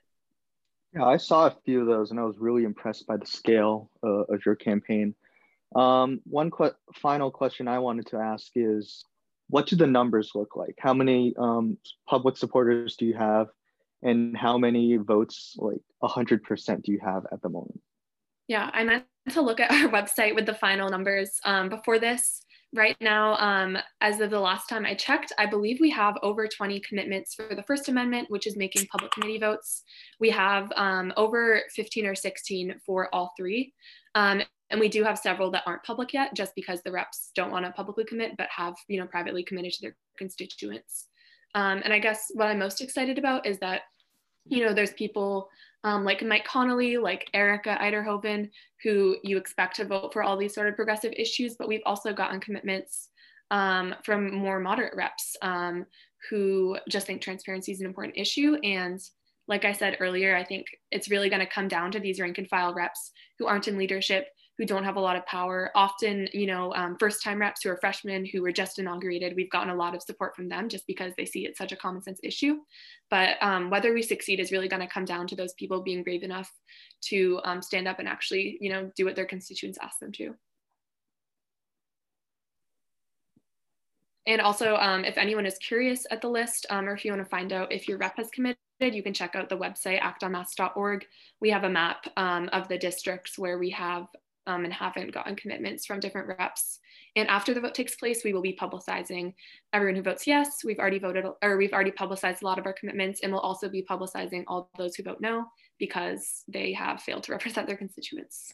Yeah, 0.94 1.06
I 1.06 1.18
saw 1.18 1.48
a 1.48 1.56
few 1.66 1.82
of 1.82 1.88
those 1.88 2.12
and 2.12 2.20
I 2.20 2.24
was 2.24 2.38
really 2.38 2.64
impressed 2.64 3.08
by 3.08 3.18
the 3.18 3.26
scale 3.26 3.90
uh, 4.06 4.24
of 4.34 4.46
your 4.46 4.56
campaign. 4.56 5.16
Um, 5.76 6.22
one 6.26 6.52
qu- 6.52 6.72
final 6.96 7.32
question 7.32 7.68
I 7.68 7.80
wanted 7.80 8.08
to 8.08 8.18
ask 8.18 8.52
is 8.56 9.04
what 9.50 9.68
do 9.68 9.76
the 9.76 9.88
numbers 9.88 10.32
look 10.36 10.56
like? 10.56 10.76
How 10.80 10.94
many 10.94 11.34
um, 11.38 11.78
public 12.08 12.38
supporters 12.38 12.96
do 12.96 13.06
you 13.06 13.14
have? 13.14 13.48
And 14.04 14.38
how 14.38 14.58
many 14.58 14.98
votes, 14.98 15.56
like 15.58 15.82
100%, 16.04 16.84
do 16.84 16.92
you 16.92 17.00
have 17.04 17.26
at 17.32 17.42
the 17.42 17.50
moment? 17.50 17.80
Yeah, 18.48 18.70
I 18.74 18.84
meant 18.84 19.06
to 19.30 19.42
look 19.42 19.60
at 19.60 19.72
our 19.84 19.90
website 19.90 20.36
with 20.36 20.46
the 20.46 20.54
final 20.54 20.90
numbers 20.90 21.40
um, 21.46 21.70
before 21.70 22.00
this. 22.00 22.44
Right 22.76 22.98
now, 23.00 23.38
um, 23.38 23.78
as 24.02 24.20
of 24.20 24.30
the 24.30 24.40
last 24.40 24.68
time 24.68 24.86
I 24.86 24.94
checked, 24.94 25.32
I 25.38 25.46
believe 25.46 25.80
we 25.80 25.90
have 25.92 26.18
over 26.22 26.48
20 26.48 26.82
commitments 26.82 27.34
for 27.34 27.56
the 27.56 27.64
First 27.64 27.88
Amendment, 27.88 28.30
which 28.30 28.46
is 28.46 28.58
making 28.58 28.88
public 28.88 29.12
committee 29.14 29.40
votes. 29.40 29.84
We 30.20 30.30
have 30.32 30.70
um, 30.76 31.14
over 31.16 31.62
15 31.74 32.06
or 32.06 32.14
16 32.14 32.82
for 32.86 33.14
all 33.16 33.34
three. 33.38 33.74
Um, 34.16 34.42
and 34.70 34.80
we 34.80 34.90
do 34.90 35.04
have 35.04 35.18
several 35.18 35.52
that 35.52 35.64
aren't 35.66 35.84
public 35.84 36.14
yet, 36.14 36.34
just 36.36 36.54
because 36.56 36.82
the 36.82 36.92
reps 36.92 37.32
don't 37.36 37.52
want 37.52 37.66
to 37.66 37.72
publicly 37.72 38.04
commit, 38.04 38.38
but 38.38 38.50
have 38.56 38.76
you 38.88 39.00
know 39.00 39.08
privately 39.08 39.44
committed 39.44 39.74
to 39.74 39.82
their 39.82 39.96
constituents. 40.18 41.08
Um, 41.56 41.82
and 41.84 41.94
I 41.94 42.00
guess 42.00 42.26
what 42.34 42.48
I'm 42.48 42.60
most 42.60 42.82
excited 42.82 43.18
about 43.18 43.46
is 43.46 43.60
that 43.60 43.82
you 44.46 44.66
know 44.66 44.74
there's 44.74 44.94
people 44.94 45.50
um, 45.84 46.04
like 46.04 46.24
Mike 46.24 46.46
Connolly, 46.46 46.98
like 46.98 47.30
Erika 47.34 47.78
Uyterhoeven, 47.80 48.50
who 48.84 49.18
you 49.24 49.38
expect 49.38 49.78
to 49.78 49.86
vote 49.86 50.12
for 50.12 50.24
all 50.24 50.38
these 50.38 50.54
sort 50.54 50.68
of 50.68 50.76
progressive 50.76 51.14
issues, 51.16 51.56
but 51.58 51.68
we've 51.68 51.82
also 51.86 52.14
gotten 52.14 52.40
commitments 52.40 53.10
um, 53.52 53.96
from 54.04 54.34
more 54.34 54.60
moderate 54.60 54.96
reps 54.96 55.38
um, 55.42 55.86
who 56.30 56.78
just 56.90 57.08
think 57.08 57.22
transparency 57.22 57.72
is 57.72 57.80
an 57.80 57.86
important 57.86 58.18
issue 58.18 58.58
and 58.64 59.00
like 59.48 59.66
I 59.66 59.72
said 59.72 59.98
earlier, 60.00 60.36
I 60.36 60.44
think 60.44 60.68
it's 60.92 61.10
really 61.10 61.30
going 61.30 61.40
to 61.40 61.46
come 61.46 61.68
down 61.68 61.92
to 61.92 62.00
these 62.00 62.20
rank 62.20 62.38
and 62.38 62.50
file 62.50 62.74
reps 62.74 63.12
who 63.40 63.48
aren't 63.48 63.68
in 63.68 63.78
leadership, 63.78 64.28
who 64.58 64.66
don't 64.66 64.84
have 64.84 64.96
a 64.96 65.00
lot 65.00 65.16
of 65.16 65.26
power. 65.26 65.72
Often, 65.76 66.30
you 66.34 66.48
know, 66.48 66.74
um, 66.74 66.98
first 67.00 67.24
time 67.24 67.40
reps 67.40 67.64
who 67.64 67.70
are 67.70 67.78
freshmen 67.78 68.26
who 68.26 68.42
were 68.42 68.52
just 68.52 68.80
inaugurated, 68.80 69.36
we've 69.36 69.52
gotten 69.52 69.70
a 69.70 69.76
lot 69.76 69.94
of 69.94 70.02
support 70.02 70.36
from 70.36 70.50
them 70.50 70.68
just 70.68 70.88
because 70.88 71.14
they 71.16 71.26
see 71.26 71.46
it's 71.46 71.58
such 71.58 71.72
a 71.72 71.76
common 71.76 72.02
sense 72.02 72.20
issue. 72.24 72.58
But 73.10 73.38
um, 73.42 73.70
whether 73.70 73.94
we 73.94 74.02
succeed 74.02 74.40
is 74.40 74.52
really 74.52 74.68
going 74.68 74.82
to 74.82 74.88
come 74.88 75.06
down 75.06 75.28
to 75.28 75.36
those 75.36 75.54
people 75.54 75.84
being 75.84 76.04
brave 76.04 76.24
enough 76.24 76.52
to 77.02 77.40
um, 77.44 77.62
stand 77.62 77.88
up 77.88 78.00
and 78.00 78.08
actually, 78.08 78.58
you 78.60 78.70
know, 78.70 78.92
do 78.96 79.06
what 79.06 79.16
their 79.16 79.26
constituents 79.26 79.78
ask 79.82 80.00
them 80.00 80.12
to. 80.14 80.34
And 84.26 84.42
also, 84.42 84.76
um, 84.76 85.06
if 85.06 85.18
anyone 85.18 85.46
is 85.46 85.58
curious 85.60 86.06
at 86.12 86.22
the 86.22 86.28
list, 86.28 86.66
um, 86.70 86.90
or 86.90 86.94
if 86.94 87.06
you 87.06 87.12
want 87.14 87.24
to 87.24 87.30
find 87.30 87.54
out 87.54 87.72
if 87.72 87.88
your 87.88 87.98
rep 87.98 88.18
has 88.18 88.30
committed, 88.30 88.58
you 88.82 89.02
can 89.02 89.14
check 89.14 89.36
out 89.36 89.48
the 89.48 89.58
website 89.58 90.02
actonmass.org. 90.02 91.06
We 91.40 91.50
have 91.50 91.64
a 91.64 91.70
map 91.70 92.06
um, 92.18 92.50
of 92.52 92.68
the 92.68 92.78
districts 92.78 93.40
where 93.40 93.58
we 93.58 93.70
have 93.70 94.08
um, 94.48 94.64
and 94.64 94.74
haven't 94.74 95.14
gotten 95.14 95.36
commitments 95.36 95.86
from 95.86 96.00
different 96.00 96.28
reps. 96.28 96.80
And 97.16 97.28
after 97.30 97.54
the 97.54 97.62
vote 97.62 97.76
takes 97.76 97.96
place, 97.96 98.24
we 98.24 98.34
will 98.34 98.42
be 98.42 98.58
publicizing 98.60 99.34
everyone 99.74 99.96
who 99.96 100.02
votes 100.02 100.26
yes. 100.26 100.64
We've 100.64 100.80
already 100.80 101.00
voted, 101.00 101.26
or 101.44 101.58
we've 101.58 101.74
already 101.74 101.92
publicized 101.92 102.42
a 102.42 102.46
lot 102.46 102.58
of 102.58 102.66
our 102.66 102.74
commitments, 102.74 103.22
and 103.22 103.32
we'll 103.32 103.42
also 103.42 103.70
be 103.70 103.86
publicizing 103.88 104.44
all 104.48 104.70
those 104.78 104.96
who 104.96 105.04
vote 105.04 105.20
no 105.20 105.46
because 105.78 106.44
they 106.48 106.74
have 106.74 107.02
failed 107.02 107.24
to 107.24 107.32
represent 107.32 107.68
their 107.68 107.78
constituents. 107.78 108.54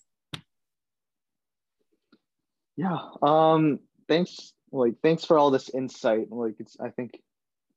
Yeah. 2.76 2.98
Um. 3.22 3.80
Thanks. 4.10 4.54
Like, 4.72 4.96
thanks 5.04 5.24
for 5.24 5.38
all 5.38 5.52
this 5.52 5.70
insight. 5.70 6.32
Like, 6.32 6.56
it's. 6.60 6.78
I 6.80 6.90
think 6.90 7.20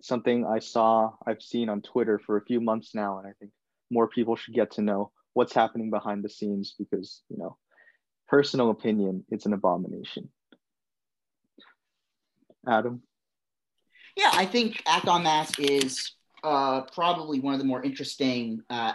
something 0.03 0.47
I 0.47 0.61
saw, 0.61 1.13
I've 1.27 1.43
seen 1.43 1.69
on 1.69 1.83
Twitter 1.83 2.19
for 2.19 2.37
a 2.37 2.45
few 2.45 2.61
months 2.61 2.95
now, 2.95 3.19
and 3.19 3.27
I 3.27 3.33
think 3.39 3.51
more 3.91 4.09
people 4.09 4.37
should 4.37 4.55
get 4.55 4.71
to 4.73 4.83
know 4.83 5.11
what's 5.35 5.53
happening 5.53 5.91
behind 5.91 6.25
the 6.25 6.31
scenes 6.31 6.75
because 6.79 7.23
you 7.29 7.37
know 7.37 7.57
personal 8.29 8.71
opinion, 8.71 9.25
it's 9.31 9.47
an 9.47 9.53
abomination. 9.53 10.29
Adam? 12.67 13.03
Yeah, 14.17 14.31
I 14.33 14.47
think 14.47 14.83
Act 14.87 15.09
on 15.09 15.23
Mass 15.23 15.59
is 15.59 16.13
uh, 16.43 16.83
probably 16.93 17.41
one 17.41 17.55
of 17.55 17.61
the 17.61 17.67
more 17.67 17.83
interesting. 17.83 18.63
Uh, 18.71 18.93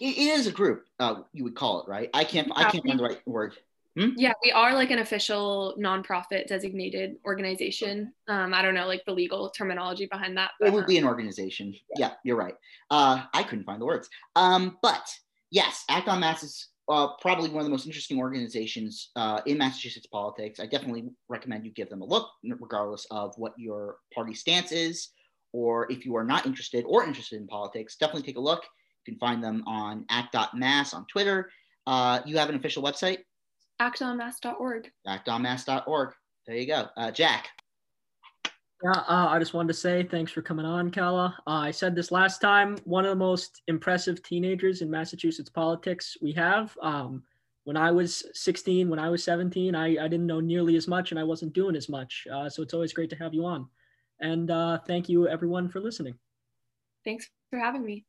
it 0.00 0.16
is 0.16 0.46
a 0.46 0.52
group, 0.52 0.84
uh, 1.00 1.22
you 1.32 1.44
would 1.44 1.56
call 1.56 1.82
it, 1.82 1.88
right? 1.88 2.08
I 2.14 2.24
can't. 2.24 2.50
I 2.54 2.70
can't 2.70 2.86
find 2.86 2.98
the 2.98 3.02
right 3.02 3.20
word. 3.26 3.54
Hmm? 3.98 4.10
Yeah, 4.16 4.32
we 4.44 4.52
are 4.52 4.74
like 4.74 4.92
an 4.92 5.00
official 5.00 5.74
nonprofit 5.76 6.46
designated 6.46 7.16
organization. 7.24 8.12
Um, 8.28 8.54
I 8.54 8.62
don't 8.62 8.74
know 8.74 8.86
like 8.86 9.04
the 9.06 9.12
legal 9.12 9.50
terminology 9.50 10.06
behind 10.06 10.36
that. 10.36 10.52
But, 10.60 10.68
it 10.68 10.72
would 10.72 10.86
be 10.86 10.98
an 10.98 11.04
organization. 11.04 11.74
Yeah, 11.96 12.08
yeah 12.08 12.14
you're 12.22 12.36
right. 12.36 12.54
Uh, 12.90 13.24
I 13.34 13.42
couldn't 13.42 13.64
find 13.64 13.80
the 13.80 13.86
words. 13.86 14.08
Um, 14.36 14.78
but 14.82 15.12
yes, 15.50 15.84
Act 15.88 16.06
on 16.06 16.20
Mass 16.20 16.44
is 16.44 16.68
uh, 16.88 17.08
probably 17.20 17.50
one 17.50 17.60
of 17.60 17.64
the 17.64 17.70
most 17.70 17.86
interesting 17.86 18.18
organizations 18.18 19.10
uh, 19.16 19.40
in 19.46 19.58
Massachusetts 19.58 20.06
politics. 20.06 20.58
I 20.58 20.66
definitely 20.66 21.10
recommend 21.28 21.64
you 21.64 21.72
give 21.72 21.90
them 21.90 22.02
a 22.02 22.04
look, 22.04 22.28
regardless 22.44 23.06
of 23.10 23.34
what 23.36 23.52
your 23.58 23.96
party 24.14 24.34
stance 24.34 24.72
is, 24.72 25.10
or 25.52 25.90
if 25.92 26.06
you 26.06 26.16
are 26.16 26.24
not 26.24 26.46
interested 26.46 26.84
or 26.86 27.04
interested 27.04 27.40
in 27.40 27.46
politics, 27.46 27.96
definitely 27.96 28.22
take 28.22 28.38
a 28.38 28.40
look. 28.40 28.64
You 29.06 29.12
can 29.12 29.18
find 29.18 29.44
them 29.44 29.62
on 29.66 30.06
act.mass 30.08 30.94
on 30.94 31.06
Twitter. 31.06 31.50
Uh, 31.86 32.20
you 32.24 32.38
have 32.38 32.48
an 32.48 32.56
official 32.56 32.82
website? 32.82 33.18
Actonmass.org. 33.80 34.90
Actonmass.org. 35.06 36.12
There 36.46 36.56
you 36.56 36.66
go. 36.66 36.86
Uh, 36.96 37.10
Jack. 37.10 37.48
Yeah, 38.82 38.90
uh, 38.90 39.26
I 39.28 39.38
just 39.40 39.54
wanted 39.54 39.68
to 39.68 39.74
say 39.74 40.04
thanks 40.04 40.30
for 40.30 40.40
coming 40.40 40.64
on, 40.64 40.90
Kala. 40.92 41.36
Uh, 41.46 41.50
I 41.50 41.70
said 41.72 41.96
this 41.96 42.12
last 42.12 42.40
time. 42.40 42.76
One 42.84 43.04
of 43.04 43.10
the 43.10 43.16
most 43.16 43.62
impressive 43.66 44.22
teenagers 44.22 44.82
in 44.82 44.90
Massachusetts 44.90 45.50
politics 45.50 46.16
we 46.22 46.32
have. 46.32 46.76
Um, 46.80 47.24
when 47.64 47.76
I 47.76 47.90
was 47.90 48.24
16, 48.34 48.88
when 48.88 49.00
I 49.00 49.10
was 49.10 49.24
17, 49.24 49.74
I, 49.74 50.02
I 50.02 50.08
didn't 50.08 50.26
know 50.26 50.40
nearly 50.40 50.76
as 50.76 50.86
much 50.86 51.10
and 51.10 51.18
I 51.18 51.24
wasn't 51.24 51.54
doing 51.54 51.74
as 51.74 51.88
much. 51.88 52.26
Uh, 52.32 52.48
so 52.48 52.62
it's 52.62 52.72
always 52.72 52.92
great 52.92 53.10
to 53.10 53.16
have 53.16 53.34
you 53.34 53.44
on. 53.44 53.68
And 54.20 54.50
uh, 54.50 54.78
thank 54.86 55.08
you, 55.08 55.28
everyone, 55.28 55.68
for 55.68 55.80
listening. 55.80 56.14
Thanks 57.04 57.28
for 57.50 57.58
having 57.58 57.84
me. 57.84 58.04